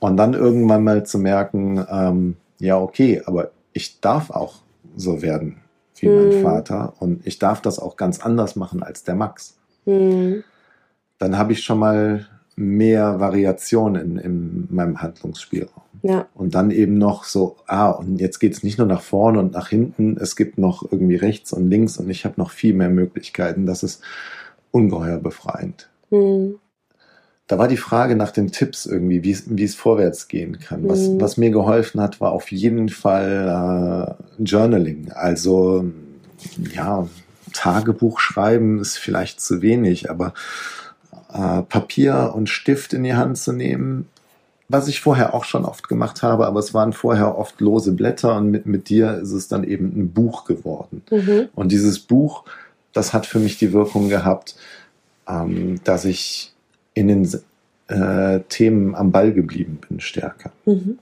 [0.00, 4.56] Und dann irgendwann mal zu merken, ähm, ja, okay, aber ich darf auch
[4.96, 5.56] so werden
[5.96, 6.14] wie mhm.
[6.14, 9.56] mein Vater und ich darf das auch ganz anders machen als der Max.
[9.86, 10.44] Mhm.
[11.18, 15.82] Dann habe ich schon mal mehr Variation in, in meinem Handlungsspielraum.
[16.02, 16.28] Ja.
[16.34, 19.52] Und dann eben noch so, ah, und jetzt geht es nicht nur nach vorne und
[19.52, 22.88] nach hinten, es gibt noch irgendwie rechts und links und ich habe noch viel mehr
[22.88, 23.66] Möglichkeiten.
[23.66, 24.02] Das ist
[24.70, 25.88] ungeheuer befreiend.
[26.10, 26.60] Mhm
[27.48, 30.86] da war die Frage nach den Tipps irgendwie, wie es, vorwärts gehen kann.
[30.86, 31.20] Was, mhm.
[31.20, 35.10] was mir geholfen hat, war auf jeden Fall äh, Journaling.
[35.12, 35.86] Also
[36.74, 37.08] ja,
[37.54, 40.34] Tagebuch schreiben ist vielleicht zu wenig, aber
[41.32, 44.08] äh, Papier und Stift in die Hand zu nehmen,
[44.68, 48.36] was ich vorher auch schon oft gemacht habe, aber es waren vorher oft lose Blätter
[48.36, 51.02] und mit, mit dir ist es dann eben ein Buch geworden.
[51.10, 51.48] Mhm.
[51.54, 52.44] Und dieses Buch,
[52.92, 54.56] das hat für mich die Wirkung gehabt,
[55.26, 56.52] ähm, dass ich
[56.98, 57.28] in den
[57.88, 60.52] äh, Themen am Ball geblieben bin, stärker.
[60.66, 60.98] Mhm.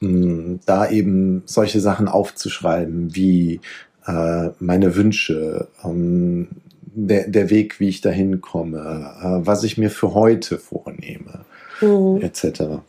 [0.00, 3.60] Mm, da eben solche Sachen aufzuschreiben, wie
[4.06, 6.48] äh, meine Wünsche, ähm,
[6.82, 8.78] der, der Weg, wie ich dahin komme,
[9.20, 11.44] äh, was ich mir für heute vornehme,
[11.80, 12.22] mhm.
[12.22, 12.82] etc.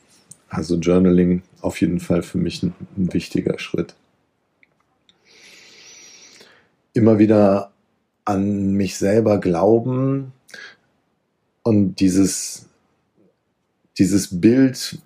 [0.49, 3.95] Also Journaling auf jeden Fall für mich ein, ein wichtiger Schritt.
[6.93, 7.71] Immer wieder
[8.27, 10.33] an mich selber glauben
[11.63, 12.65] und dieses,
[13.97, 14.99] dieses Bild,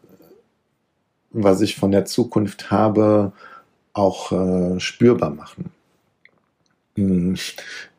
[1.30, 3.32] was ich von der Zukunft habe,
[3.94, 5.70] auch äh, spürbar machen.
[6.96, 7.36] Hm,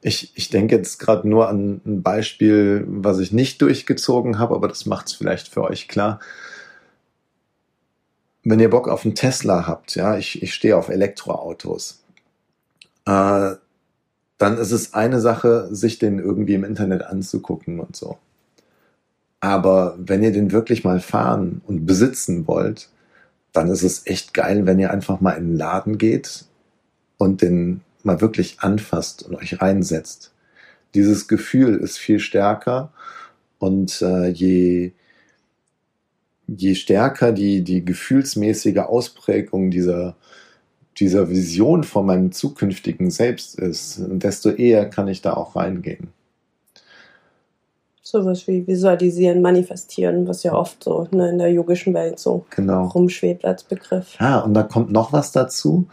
[0.01, 4.67] ich, ich denke jetzt gerade nur an ein Beispiel, was ich nicht durchgezogen habe, aber
[4.67, 6.19] das macht es vielleicht für euch klar.
[8.43, 12.03] Wenn ihr Bock auf einen Tesla habt, ja, ich, ich stehe auf Elektroautos,
[13.07, 13.55] äh,
[14.43, 18.19] dann ist es eine Sache, sich den irgendwie im Internet anzugucken und so.
[19.39, 22.89] Aber wenn ihr den wirklich mal fahren und besitzen wollt,
[23.53, 26.47] dann ist es echt geil, wenn ihr einfach mal in den Laden geht
[27.19, 30.33] und den mal wirklich anfasst und euch reinsetzt.
[30.97, 32.93] Dieses Gefühl ist viel stärker
[33.61, 34.91] und äh, je,
[36.49, 40.17] je stärker die, die gefühlsmäßige Ausprägung dieser,
[40.99, 46.09] dieser Vision von meinem zukünftigen Selbst ist, desto eher kann ich da auch reingehen.
[48.03, 52.89] Sowas wie visualisieren, manifestieren, was ja oft so ne, in der yogischen Welt so genau.
[52.89, 54.17] rumschwebt als Begriff.
[54.21, 55.89] Ja, und da kommt noch was dazu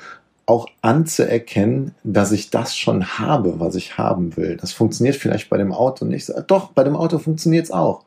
[0.45, 4.57] auch anzuerkennen, dass ich das schon habe, was ich haben will.
[4.57, 6.31] Das funktioniert vielleicht bei dem Auto nicht.
[6.47, 8.03] Doch, bei dem Auto funktioniert es auch.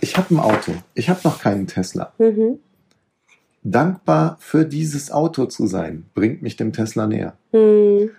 [0.00, 0.72] Ich habe ein Auto.
[0.94, 2.12] Ich habe noch keinen Tesla.
[2.18, 2.60] Mhm.
[3.64, 7.34] Dankbar für dieses Auto zu sein, bringt mich dem Tesla näher.
[7.52, 8.10] Mhm.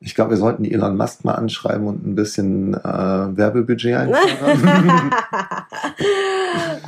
[0.00, 2.78] Ich glaube, wir sollten Elon Musk mal anschreiben und ein bisschen äh,
[3.36, 5.10] Werbebudget einfordern.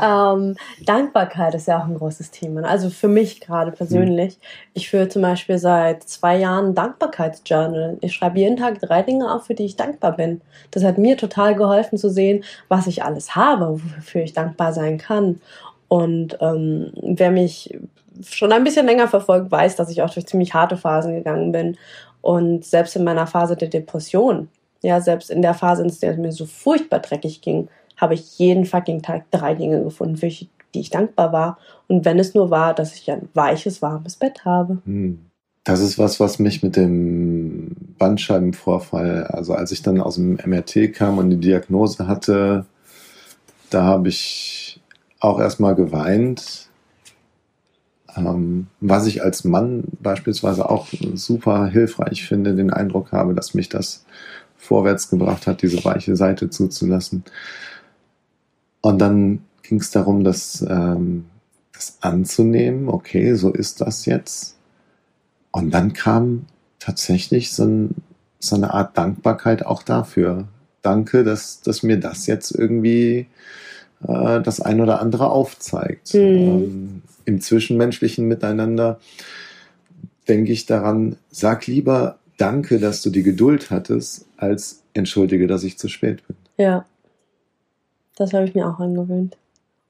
[0.51, 2.63] ähm, Dankbarkeit ist ja auch ein großes Thema.
[2.63, 4.37] Also für mich gerade persönlich.
[4.37, 4.71] Mhm.
[4.75, 7.99] Ich führe zum Beispiel seit zwei Jahren Dankbarkeitsjournal.
[8.01, 10.41] Ich schreibe jeden Tag drei Dinge auf, für die ich dankbar bin.
[10.71, 14.99] Das hat mir total geholfen zu sehen, was ich alles habe, wofür ich dankbar sein
[14.99, 15.41] kann.
[15.91, 17.77] Und ähm, wer mich
[18.25, 21.77] schon ein bisschen länger verfolgt, weiß, dass ich auch durch ziemlich harte Phasen gegangen bin
[22.21, 24.49] und selbst in meiner Phase der Depression,
[24.83, 28.39] ja, selbst in der Phase, in der es mir so furchtbar dreckig ging, habe ich
[28.39, 30.49] jeden fucking Tag drei Dinge gefunden, für die
[30.81, 31.59] ich dankbar war.
[31.89, 34.79] Und wenn es nur war, dass ich ein weiches, warmes Bett habe.
[34.85, 35.27] Hm.
[35.65, 40.95] Das ist was, was mich mit dem Bandscheibenvorfall, also als ich dann aus dem MRT
[40.95, 42.65] kam und die Diagnose hatte,
[43.69, 44.70] da habe ich
[45.21, 46.71] auch erstmal geweint,
[48.17, 53.69] ähm, was ich als Mann beispielsweise auch super hilfreich finde, den Eindruck habe, dass mich
[53.69, 54.05] das
[54.57, 57.25] vorwärts gebracht hat, diese weiche Seite zuzulassen.
[58.81, 61.27] Und dann ging es darum, das, ähm,
[61.73, 62.89] das anzunehmen.
[62.89, 64.57] Okay, so ist das jetzt.
[65.51, 66.47] Und dann kam
[66.79, 67.95] tatsächlich so, ein,
[68.39, 70.49] so eine Art Dankbarkeit auch dafür.
[70.83, 73.27] Danke, dass, dass mir das jetzt irgendwie
[74.07, 76.15] äh, das ein oder andere aufzeigt.
[76.15, 76.21] Mhm.
[76.21, 79.01] Ähm, Im zwischenmenschlichen Miteinander
[80.29, 85.77] denke ich daran, sag lieber Danke, dass du die Geduld hattest, als entschuldige, dass ich
[85.77, 86.37] zu spät bin.
[86.57, 86.87] Ja,
[88.17, 89.37] das habe ich mir auch angewöhnt.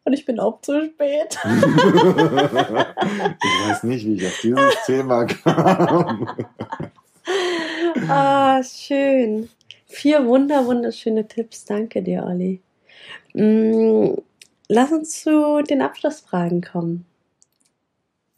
[0.02, 1.38] Und ich bin auch zu spät.
[1.44, 1.52] ich
[3.68, 6.28] weiß nicht, wie ich auf dieses Thema kam.
[8.08, 9.48] ah, schön.
[9.86, 11.64] Vier wunder, wunderschöne Tipps.
[11.64, 12.60] Danke dir, Olli.
[13.34, 14.14] Mm,
[14.68, 17.04] lass uns zu den Abschlussfragen kommen.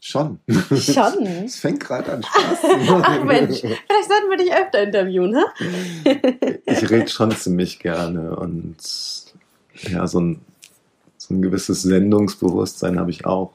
[0.04, 0.40] Schon.
[0.76, 1.26] Schon.
[1.44, 3.02] Es fängt gerade an Spaß zu machen.
[3.06, 6.20] Ach Mensch, vielleicht sollten wir dich öfter interviewen, hä?
[6.66, 8.76] ich rede schon ziemlich gerne und
[9.88, 10.40] ja, so ein,
[11.16, 13.52] so ein gewisses Sendungsbewusstsein habe ich auch.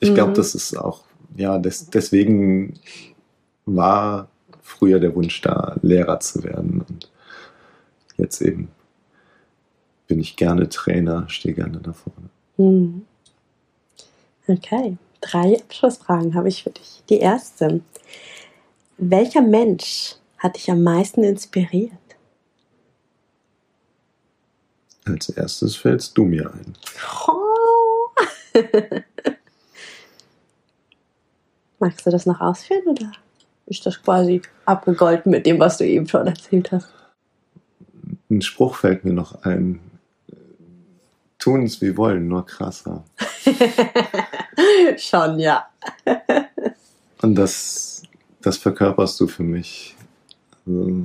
[0.00, 0.36] Ich glaube, mhm.
[0.36, 1.04] das ist auch,
[1.36, 2.80] ja, des, deswegen
[3.66, 4.28] war
[4.62, 7.10] früher der Wunsch da, Lehrer zu werden und
[8.16, 8.68] jetzt eben
[10.10, 12.30] bin ich gerne Trainer, stehe gerne da vorne.
[12.56, 13.06] Hm.
[14.48, 17.04] Okay, drei Abschlussfragen habe ich für dich.
[17.08, 17.80] Die erste.
[18.98, 21.92] Welcher Mensch hat dich am meisten inspiriert?
[25.04, 26.74] Als erstes fällst du mir ein.
[27.28, 28.08] Oh.
[31.78, 33.12] Magst du das noch ausführen oder
[33.66, 36.92] ist das quasi abgegolten mit dem, was du eben schon erzählt hast?
[38.28, 39.89] Ein Spruch fällt mir noch ein
[41.40, 43.02] tun es wie wollen, nur krasser.
[44.96, 45.68] Schon, ja.
[47.22, 48.02] Und das,
[48.40, 49.96] das verkörperst du für mich.
[50.66, 51.02] Also,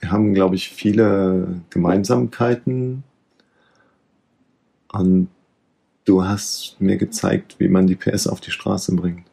[0.00, 3.02] wir haben, glaube ich, viele Gemeinsamkeiten.
[4.92, 5.28] Und
[6.04, 9.26] du hast mir gezeigt, wie man die PS auf die Straße bringt.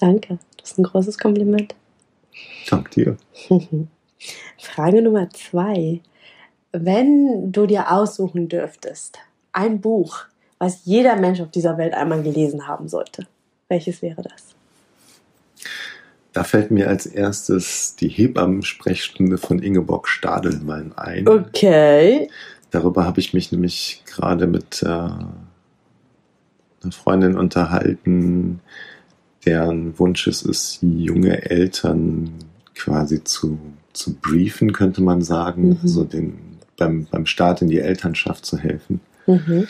[0.00, 0.38] Danke.
[0.58, 1.74] Das ist ein großes Kompliment.
[2.68, 3.16] Dank dir.
[4.58, 6.00] Frage Nummer zwei.
[6.78, 9.18] Wenn du dir aussuchen dürftest,
[9.52, 10.24] ein Buch,
[10.58, 13.26] was jeder Mensch auf dieser Welt einmal gelesen haben sollte,
[13.68, 14.54] welches wäre das?
[16.34, 21.26] Da fällt mir als erstes die Hebammensprechstunde von Ingeborg Stadelmann ein.
[21.26, 22.28] Okay.
[22.70, 25.32] Darüber habe ich mich nämlich gerade mit äh, einer
[26.90, 28.60] Freundin unterhalten,
[29.46, 32.34] deren Wunsch es ist, junge Eltern
[32.74, 33.58] quasi zu,
[33.94, 35.88] zu briefen, könnte man sagen, mhm.
[35.88, 39.00] so den, beim, beim Start in die Elternschaft zu helfen.
[39.26, 39.66] Mhm.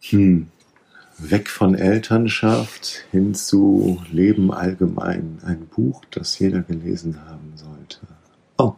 [0.00, 0.46] Hm.
[1.18, 5.38] Weg von Elternschaft hin zu Leben allgemein.
[5.44, 7.98] Ein Buch, das jeder gelesen haben sollte.
[8.56, 8.74] Oh,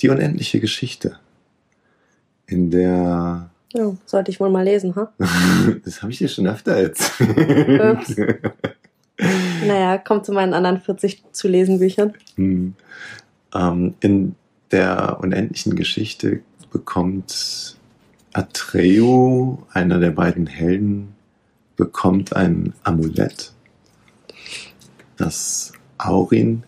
[0.00, 1.18] die unendliche Geschichte.
[2.46, 3.50] In der.
[3.74, 5.12] Ja, sollte ich wohl mal lesen, ha?
[5.84, 8.36] das habe ich dir schon öfter erzählt.
[9.66, 12.14] naja, kommt zu meinen anderen 40 zu lesen Büchern.
[12.36, 12.74] Hm.
[13.54, 14.34] Ähm, in
[14.70, 16.40] der unendlichen Geschichte
[16.70, 17.76] bekommt
[18.32, 21.14] Atreo, einer der beiden Helden,
[21.76, 23.52] bekommt ein Amulett,
[25.16, 26.64] das Aurin.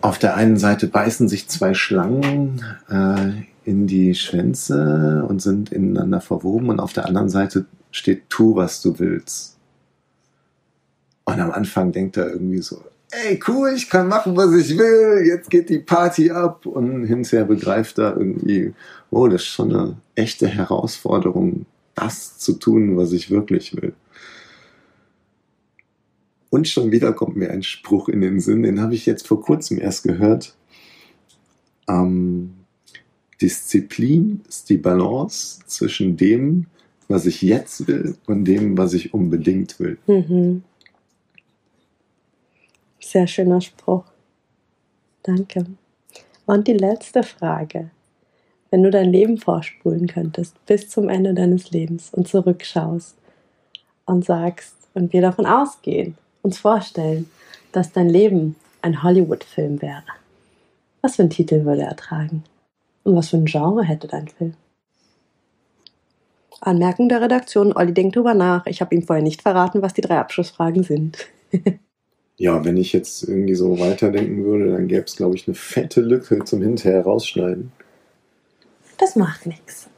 [0.00, 6.20] Auf der einen Seite beißen sich zwei Schlangen äh, in die Schwänze und sind ineinander
[6.20, 9.56] verwoben und auf der anderen Seite steht tu, was du willst.
[11.24, 15.24] Und am Anfang denkt er irgendwie so, ey, cool, ich kann machen, was ich will,
[15.26, 16.66] jetzt geht die Party ab.
[16.66, 18.74] Und hinterher begreift er irgendwie,
[19.10, 23.94] oh, das ist schon eine echte Herausforderung, das zu tun, was ich wirklich will.
[26.50, 29.42] Und schon wieder kommt mir ein Spruch in den Sinn, den habe ich jetzt vor
[29.42, 30.54] kurzem erst gehört.
[31.88, 32.54] Ähm,
[33.40, 36.66] Disziplin ist die Balance zwischen dem,
[37.06, 39.98] was ich jetzt will und dem, was ich unbedingt will.
[40.06, 40.62] Mhm.
[43.08, 44.04] Sehr schöner Spruch.
[45.22, 45.64] Danke.
[46.44, 47.88] Und die letzte Frage.
[48.70, 53.16] Wenn du dein Leben vorspulen könntest bis zum Ende deines Lebens und zurückschaust
[54.04, 57.30] und sagst und wir davon ausgehen, uns vorstellen,
[57.72, 60.04] dass dein Leben ein Hollywood-Film wäre.
[61.00, 62.44] Was für einen Titel würde er tragen?
[63.04, 64.52] Und was für ein Genre hätte dein Film?
[66.60, 68.66] Anmerkung der Redaktion, Olli denkt drüber nach.
[68.66, 71.26] Ich habe ihm vorher nicht verraten, was die drei Abschlussfragen sind.
[72.38, 76.00] ja, wenn ich jetzt irgendwie so weiterdenken würde, dann gäbe es, glaube ich, eine fette
[76.00, 77.72] Lücke zum hinterher rausschneiden.
[78.96, 79.88] Das macht nichts.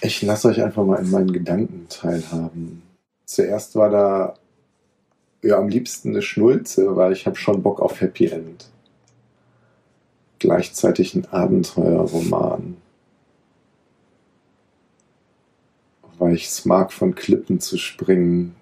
[0.00, 2.82] Ich lasse euch einfach mal in meinen Gedanken teilhaben.
[3.26, 4.34] Zuerst war da
[5.42, 8.70] ja am liebsten eine Schnulze, weil ich habe schon Bock auf Happy End.
[10.38, 12.78] Gleichzeitig ein Abenteuerroman.
[16.18, 18.54] Weil ich es mag, von Klippen zu springen,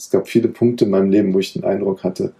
[0.00, 2.32] es gab viele Punkte in meinem Leben, wo ich den Eindruck hatte,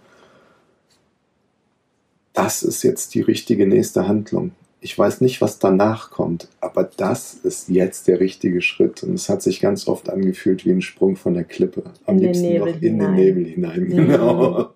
[2.33, 4.51] das ist jetzt die richtige nächste Handlung.
[4.79, 9.03] Ich weiß nicht, was danach kommt, aber das ist jetzt der richtige Schritt.
[9.03, 11.83] Und es hat sich ganz oft angefühlt wie ein Sprung von der Klippe.
[12.07, 13.15] Am in liebsten noch in hinein.
[13.15, 13.83] den Nebel hinein.
[13.83, 13.95] Mhm.
[13.95, 14.71] Genau.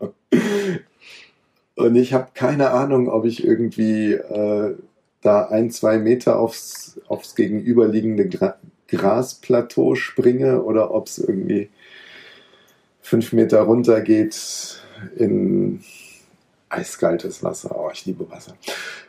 [1.76, 4.76] Und ich habe keine Ahnung, ob ich irgendwie äh,
[5.22, 8.58] da ein, zwei Meter aufs, aufs gegenüberliegende Gra
[8.88, 11.70] Grasplateau springe oder ob es irgendwie
[13.06, 14.82] fünf Meter runter geht
[15.16, 15.82] in
[16.70, 17.78] eiskaltes Wasser.
[17.78, 18.56] Oh, ich liebe Wasser.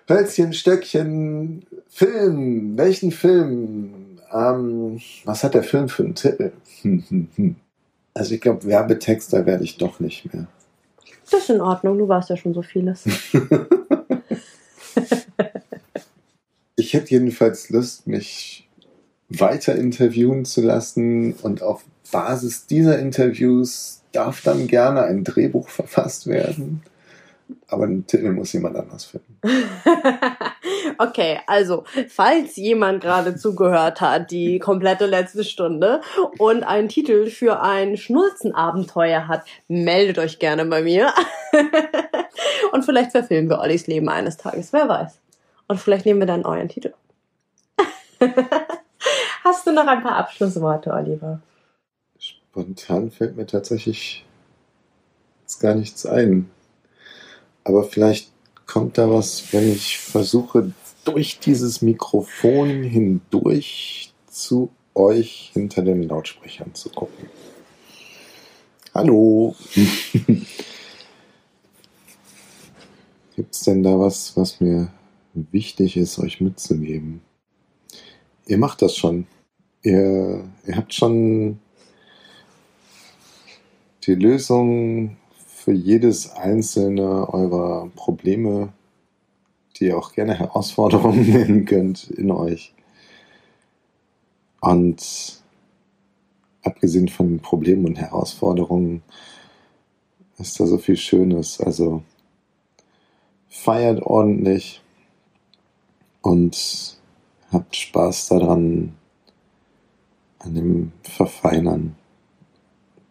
[0.09, 2.77] Hölzchen, Stöckchen, Film.
[2.77, 4.19] Welchen Film?
[4.31, 6.53] Ähm, was hat der Film für einen Titel?
[8.13, 10.47] Also ich glaube, Werbetexter werde ich doch nicht mehr.
[11.31, 13.05] Das ist in Ordnung, du warst ja schon so vieles.
[16.77, 18.69] ich hätte jedenfalls Lust, mich
[19.29, 26.27] weiter interviewen zu lassen und auf Basis dieser Interviews darf dann gerne ein Drehbuch verfasst
[26.27, 26.83] werden.
[27.69, 29.39] Aber den Titel muss jemand anders finden.
[30.99, 36.01] okay, also, falls jemand gerade zugehört hat, die komplette letzte Stunde
[36.39, 41.13] und einen Titel für ein Schnulzenabenteuer hat, meldet euch gerne bei mir.
[42.73, 45.21] und vielleicht verfilmen wir Ollis Leben eines Tages, wer weiß.
[45.69, 46.95] Und vielleicht nehmen wir dann euren Titel.
[49.45, 51.41] Hast du noch ein paar Abschlussworte, Oliver?
[52.57, 54.25] Spontan fällt mir tatsächlich
[55.43, 56.49] jetzt gar nichts ein.
[57.65, 58.33] Aber vielleicht
[58.65, 60.73] kommt da was, wenn ich versuche,
[61.05, 67.29] durch dieses Mikrofon hindurch zu euch hinter den Lautsprechern zu gucken.
[68.95, 69.55] Hallo.
[73.37, 74.91] Gibt es denn da was, was mir
[75.35, 77.21] wichtig ist, euch mitzugeben?
[78.47, 79.27] Ihr macht das schon
[79.87, 81.59] ihr, ihr habt schon
[84.07, 88.73] die Lösung für jedes einzelne eurer Probleme,
[89.77, 92.73] die ihr auch gerne Herausforderungen nennen könnt, in euch.
[94.61, 95.43] Und
[96.63, 99.03] abgesehen von Problemen und Herausforderungen
[100.39, 101.61] ist da so viel Schönes.
[101.61, 102.03] Also
[103.49, 104.83] feiert ordentlich
[106.23, 106.97] und
[107.51, 108.95] habt Spaß daran,
[110.39, 111.97] an dem Verfeinern,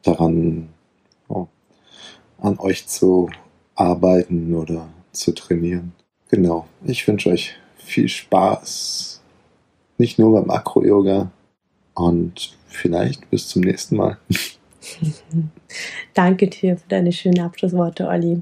[0.03, 0.69] daran,
[2.39, 3.29] an euch zu
[3.75, 5.93] arbeiten oder zu trainieren.
[6.29, 9.21] Genau, ich wünsche euch viel Spaß,
[9.97, 11.31] nicht nur beim Akro-Yoga
[11.93, 14.17] und vielleicht bis zum nächsten Mal.
[16.13, 18.41] Danke dir für deine schönen Abschlussworte, Olli.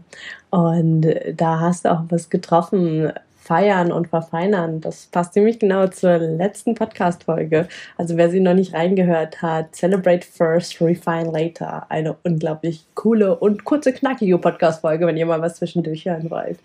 [0.50, 3.12] Und da hast du auch was getroffen.
[3.44, 4.80] Feiern und verfeinern.
[4.80, 7.68] Das passt ziemlich genau zur letzten Podcast-Folge.
[7.98, 11.86] Also wer sie noch nicht reingehört hat, Celebrate First, Refine Later.
[11.90, 16.58] Eine unglaublich coole und kurze, knackige Podcast-Folge, wenn ihr mal was zwischendurch hören wollt.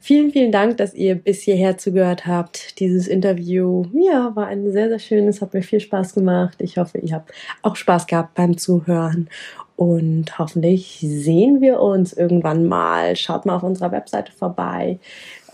[0.00, 2.80] Vielen, vielen Dank, dass ihr bis hierher zugehört habt.
[2.80, 6.56] Dieses Interview, ja, war ein sehr, sehr schönes, hat mir viel Spaß gemacht.
[6.60, 9.28] Ich hoffe, ihr habt auch Spaß gehabt beim Zuhören.
[9.76, 13.14] Und hoffentlich sehen wir uns irgendwann mal.
[13.14, 14.98] Schaut mal auf unserer Webseite vorbei.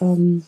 [0.01, 0.45] Ähm,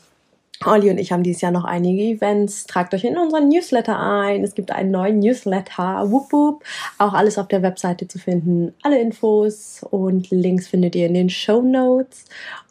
[0.65, 2.65] Olli und ich haben dieses Jahr noch einige Events.
[2.65, 4.43] Tragt euch in unseren Newsletter ein.
[4.43, 6.11] Es gibt einen neuen Newsletter.
[6.11, 6.65] Wupp, wupp.
[6.99, 8.73] Auch alles auf der Webseite zu finden.
[8.83, 12.25] Alle Infos und Links findet ihr in den Show Notes.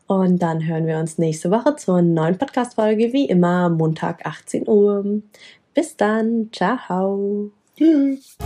[0.07, 5.21] Und dann hören wir uns nächste Woche zur neuen Podcast-Folge, wie immer, Montag 18 Uhr.
[5.73, 6.49] Bis dann.
[6.51, 7.51] Ciao.
[7.77, 8.37] Tschüss.